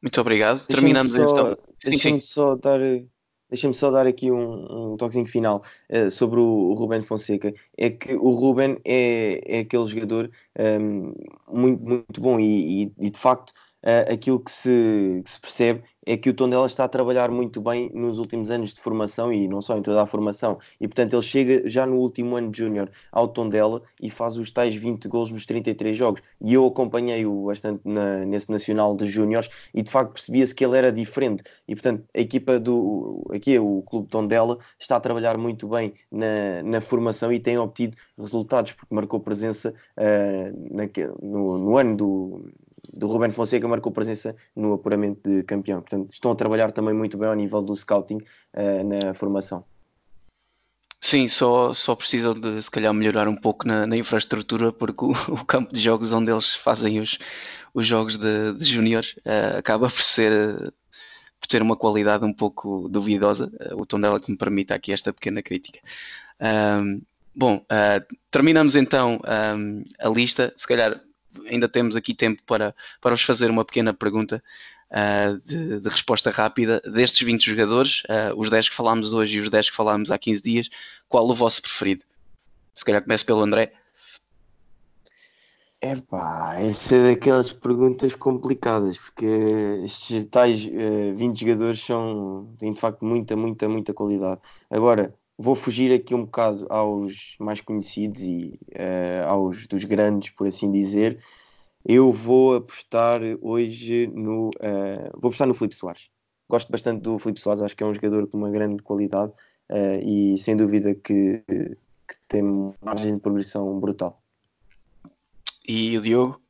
Muito 0.00 0.20
obrigado. 0.20 0.66
Terminamos 0.66 1.12
só, 1.12 1.22
então. 1.22 1.58
Deixa-me 1.84 2.20
só 2.20 2.56
dar 2.56 2.80
Deixa-me 3.52 3.74
só 3.74 3.90
dar 3.90 4.06
aqui 4.06 4.30
um, 4.32 4.92
um 4.94 4.96
toquezinho 4.96 5.26
final 5.26 5.62
uh, 5.90 6.10
sobre 6.10 6.40
o, 6.40 6.70
o 6.70 6.72
Ruben 6.72 7.02
Fonseca. 7.02 7.52
É 7.76 7.90
que 7.90 8.14
o 8.14 8.30
Ruben 8.30 8.78
é, 8.82 9.58
é 9.58 9.58
aquele 9.58 9.84
jogador 9.84 10.30
um, 10.58 10.62
ehm, 10.62 11.14
muito, 11.52 11.84
muito 11.84 12.20
bom 12.22 12.40
e, 12.40 12.84
e, 12.84 12.92
e 12.98 13.10
de 13.10 13.18
facto 13.18 13.52
uh, 13.84 14.12
aquilo 14.12 14.40
que 14.40 14.50
se, 14.50 15.22
que 15.24 15.30
se, 15.30 15.40
percebe 15.40 15.82
é 16.04 16.16
que 16.16 16.30
o 16.30 16.34
Tondela 16.34 16.66
está 16.66 16.84
a 16.84 16.88
trabalhar 16.88 17.30
muito 17.30 17.60
bem 17.60 17.90
nos 17.94 18.18
últimos 18.18 18.50
anos 18.50 18.74
de 18.74 18.80
formação 18.80 19.32
e 19.32 19.46
não 19.46 19.60
só 19.60 19.76
em 19.76 19.82
toda 19.82 20.02
a 20.02 20.06
formação. 20.06 20.58
E 20.80 20.88
portanto 20.88 21.14
ele 21.14 21.22
chega 21.22 21.68
já 21.68 21.86
no 21.86 21.96
último 21.96 22.36
ano 22.36 22.50
de 22.50 22.58
Júnior 22.58 22.90
ao 23.12 23.28
Tondela 23.28 23.82
e 24.00 24.10
faz 24.10 24.36
os 24.36 24.50
tais 24.50 24.74
20 24.74 25.06
gols 25.08 25.30
nos 25.30 25.46
33 25.46 25.96
jogos. 25.96 26.22
E 26.40 26.54
eu 26.54 26.66
acompanhei-o 26.66 27.44
bastante 27.46 27.80
na, 27.84 28.24
nesse 28.24 28.50
Nacional 28.50 28.96
de 28.96 29.06
Júniores 29.06 29.48
e 29.72 29.82
de 29.82 29.90
facto 29.90 30.14
percebia-se 30.14 30.54
que 30.54 30.64
ele 30.64 30.76
era 30.76 30.90
diferente. 30.90 31.44
E 31.68 31.74
portanto 31.74 32.04
a 32.14 32.20
equipa 32.20 32.58
do. 32.58 33.24
Aqui, 33.32 33.58
o 33.58 33.82
Clube 33.82 34.08
Tondela, 34.08 34.58
está 34.78 34.96
a 34.96 35.00
trabalhar 35.00 35.38
muito 35.38 35.68
bem 35.68 35.92
na, 36.10 36.62
na 36.64 36.80
formação 36.80 37.32
e 37.32 37.38
tem 37.38 37.58
obtido 37.58 37.96
resultados 38.18 38.72
porque 38.72 38.94
marcou 38.94 39.20
presença 39.20 39.72
uh, 39.96 40.74
na, 40.76 40.84
no, 41.22 41.58
no 41.58 41.76
ano 41.78 41.96
do 41.96 42.52
do 42.92 43.06
Ruben 43.06 43.30
Fonseca 43.30 43.66
marcou 43.66 43.90
presença 43.90 44.36
no 44.54 44.74
apuramento 44.74 45.28
de 45.28 45.42
campeão. 45.42 45.80
Portanto, 45.80 46.10
estão 46.12 46.30
a 46.30 46.34
trabalhar 46.34 46.70
também 46.72 46.94
muito 46.94 47.16
bem 47.16 47.28
ao 47.28 47.34
nível 47.34 47.62
do 47.62 47.74
scouting 47.74 48.18
uh, 48.18 48.84
na 48.84 49.14
formação. 49.14 49.64
Sim, 51.00 51.26
só, 51.26 51.74
só 51.74 51.96
precisam 51.96 52.32
de 52.32 52.62
se 52.62 52.70
calhar 52.70 52.94
melhorar 52.94 53.26
um 53.26 53.34
pouco 53.34 53.66
na, 53.66 53.86
na 53.86 53.96
infraestrutura, 53.96 54.70
porque 54.70 55.04
o, 55.04 55.10
o, 55.34 55.44
campo 55.44 55.72
de 55.72 55.80
jogos 55.80 56.12
onde 56.12 56.30
eles 56.30 56.54
fazem 56.54 57.00
os, 57.00 57.18
os 57.74 57.86
jogos 57.86 58.16
de, 58.16 58.52
de 58.54 58.64
júniores 58.64 59.16
uh, 59.26 59.58
acaba 59.58 59.90
por 59.90 60.02
ser 60.02 60.72
por 61.40 61.48
ter 61.48 61.60
uma 61.60 61.76
qualidade 61.76 62.24
um 62.24 62.32
pouco 62.32 62.88
duvidosa. 62.88 63.50
Uh, 63.72 63.80
o 63.80 63.84
tom 63.84 64.00
dela 64.00 64.20
que 64.20 64.30
me 64.30 64.38
permite 64.38 64.72
aqui 64.72 64.92
esta 64.92 65.12
pequena 65.12 65.42
crítica. 65.42 65.80
Um, 66.40 67.02
bom, 67.34 67.56
uh, 67.56 68.16
terminamos 68.30 68.76
então 68.76 69.20
um, 69.56 69.82
a 69.98 70.08
lista. 70.08 70.54
Se 70.56 70.68
calhar 70.68 71.00
ainda 71.46 71.68
temos 71.68 71.96
aqui 71.96 72.14
tempo 72.14 72.42
para, 72.46 72.74
para 73.00 73.12
vos 73.12 73.22
fazer 73.22 73.50
uma 73.50 73.64
pequena 73.64 73.92
pergunta 73.94 74.42
uh, 74.90 75.40
de, 75.46 75.80
de, 75.80 75.88
resposta 75.88 76.30
rápida. 76.30 76.80
Destes 76.80 77.22
20 77.22 77.44
jogadores, 77.50 78.02
uh, 78.04 78.38
os 78.38 78.50
10 78.50 78.68
que 78.68 78.74
falámos 78.74 79.12
hoje 79.12 79.38
e 79.38 79.40
os 79.40 79.50
10 79.50 79.70
que 79.70 79.76
falámos 79.76 80.10
há 80.10 80.18
15 80.18 80.42
dias, 80.42 80.70
qual 81.08 81.28
o 81.28 81.34
vosso 81.34 81.62
preferido? 81.62 82.04
Se 82.74 82.84
calhar 82.84 83.02
começo 83.02 83.26
pelo 83.26 83.42
André. 83.42 83.72
É 85.80 85.96
pá, 85.96 86.54
essa 86.60 86.94
é 86.94 87.14
daquelas 87.14 87.52
perguntas 87.52 88.14
complicadas, 88.14 88.96
porque 88.98 89.26
estes 89.84 90.24
tais 90.26 90.64
uh, 90.64 91.16
20 91.16 91.40
jogadores 91.40 91.80
são, 91.80 92.54
têm 92.58 92.72
de 92.72 92.78
facto 92.78 93.04
muita, 93.04 93.34
muita, 93.34 93.68
muita 93.68 93.92
qualidade. 93.92 94.40
Agora, 94.70 95.12
vou 95.42 95.56
fugir 95.56 95.92
aqui 95.92 96.14
um 96.14 96.24
bocado 96.24 96.66
aos 96.70 97.34
mais 97.40 97.60
conhecidos 97.60 98.22
e 98.22 98.60
uh, 98.76 99.26
aos 99.26 99.66
dos 99.66 99.84
grandes, 99.84 100.30
por 100.30 100.46
assim 100.46 100.70
dizer. 100.70 101.18
Eu 101.84 102.12
vou 102.12 102.54
apostar 102.54 103.20
hoje 103.40 104.06
no. 104.06 104.50
Uh, 104.50 105.10
vou 105.14 105.28
apostar 105.28 105.48
no 105.48 105.54
Filipe 105.54 105.74
Soares. 105.74 106.10
Gosto 106.48 106.70
bastante 106.70 107.02
do 107.02 107.18
Filipe 107.18 107.40
Soares, 107.40 107.60
acho 107.60 107.76
que 107.76 107.82
é 107.82 107.86
um 107.86 107.94
jogador 107.94 108.28
com 108.28 108.38
uma 108.38 108.50
grande 108.50 108.82
qualidade 108.84 109.32
uh, 109.68 110.00
e 110.00 110.38
sem 110.38 110.56
dúvida 110.56 110.94
que, 110.94 111.42
que 111.48 112.16
tem 112.28 112.72
margem 112.80 113.16
de 113.16 113.20
progressão 113.20 113.80
brutal. 113.80 114.22
E 115.66 115.98
o 115.98 116.00
Diogo? 116.00 116.40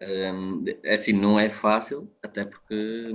Um, 0.00 0.64
assim, 0.90 1.12
não 1.12 1.38
é 1.38 1.50
fácil, 1.50 2.10
até 2.22 2.44
porque 2.44 3.12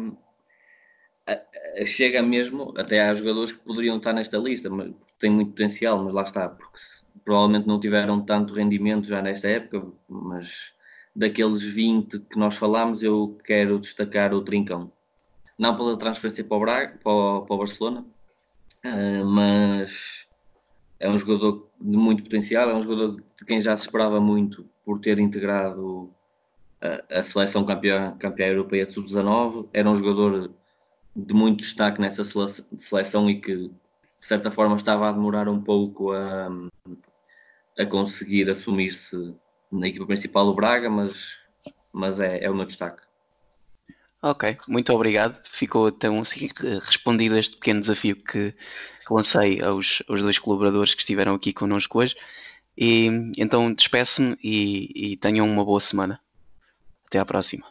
chega 1.86 2.22
mesmo, 2.22 2.74
até 2.78 3.02
há 3.02 3.14
jogadores 3.14 3.52
que 3.52 3.60
poderiam 3.60 3.98
estar 3.98 4.14
nesta 4.14 4.38
lista, 4.38 4.70
mas 4.70 4.92
tem 5.20 5.30
muito 5.30 5.52
potencial, 5.52 6.04
mas 6.04 6.14
lá 6.14 6.24
está, 6.24 6.50
porque 6.50 6.78
provavelmente 7.24 7.68
não 7.68 7.80
tiveram 7.80 8.22
tanto 8.22 8.54
rendimento 8.54 9.08
já 9.08 9.22
nesta 9.22 9.48
época, 9.48 9.86
mas 10.10 10.74
daqueles 11.16 11.62
20 11.62 12.20
que 12.20 12.40
nós 12.40 12.56
falámos, 12.56 13.04
eu 13.04 13.38
quero 13.44 13.80
destacar 13.80 14.34
o 14.34 14.42
Trincão. 14.42 14.92
Não 15.58 15.76
pela 15.76 15.98
transferência 15.98 16.44
para 16.44 16.58
o, 16.58 16.60
Braga, 16.60 17.00
para 17.04 17.12
o, 17.12 17.42
para 17.46 17.56
o 17.56 17.58
Barcelona, 17.60 18.06
uh, 18.86 19.26
mas 19.26 20.28
é 21.00 21.10
um 21.10 21.18
jogador 21.18 21.70
de 21.80 21.98
muito 21.98 22.24
potencial, 22.24 22.70
é 22.70 22.74
um 22.74 22.84
jogador 22.84 23.18
de 23.18 23.46
quem 23.46 23.62
já 23.62 23.76
se 23.78 23.84
esperava 23.84 24.20
muito 24.20 24.66
por 24.84 25.00
ter 25.00 25.20
integrado 25.20 26.12
a, 26.82 27.20
a 27.20 27.24
seleção 27.24 27.64
campeã, 27.64 28.16
campeã 28.18 28.48
europeia 28.48 28.86
de 28.86 28.94
sub-19, 28.94 29.68
era 29.74 29.90
um 29.90 29.96
jogador 29.96 30.52
de 31.16 31.34
muito 31.34 31.60
destaque 31.60 32.00
nessa 32.00 32.24
seleção 32.24 33.30
e 33.30 33.42
que 33.42 33.56
de 33.56 34.28
certa 34.28 34.52
forma 34.52 34.76
estava 34.76 35.10
a 35.10 35.12
demorar 35.12 35.50
um 35.50 35.62
pouco 35.62 36.12
a, 36.12 36.50
a 37.78 37.86
conseguir 37.86 38.50
assumir-se 38.50 39.36
na 39.72 39.88
equipa 39.88 40.06
principal 40.06 40.46
do 40.46 40.54
Braga, 40.54 40.90
mas, 40.90 41.40
mas 41.92 42.20
é, 42.20 42.44
é 42.44 42.50
o 42.50 42.56
meu 42.56 42.66
destaque. 42.66 43.02
Ok, 44.22 44.58
muito 44.68 44.94
obrigado. 44.94 45.42
Ficou 45.50 45.90
então 45.90 46.22
assim 46.22 46.48
respondido 46.86 47.38
este 47.38 47.56
pequeno 47.58 47.82
desafio 47.82 48.16
que, 48.16 48.54
lancei 49.10 49.62
aos, 49.62 50.04
aos 50.08 50.22
dois 50.22 50.38
colaboradores 50.38 50.94
que 50.94 51.02
estiveram 51.02 51.34
aqui 51.34 51.52
connosco 51.52 52.00
hoje. 52.00 52.16
E 52.78 53.08
então 53.38 53.74
despeço-me 53.74 54.38
e, 54.44 55.14
e 55.14 55.18
tenham 55.18 55.46
uma 55.46 55.66
boa 55.66 55.80
semana. 55.80 56.20
Até 57.08 57.20
à 57.20 57.26
próxima. 57.26 57.71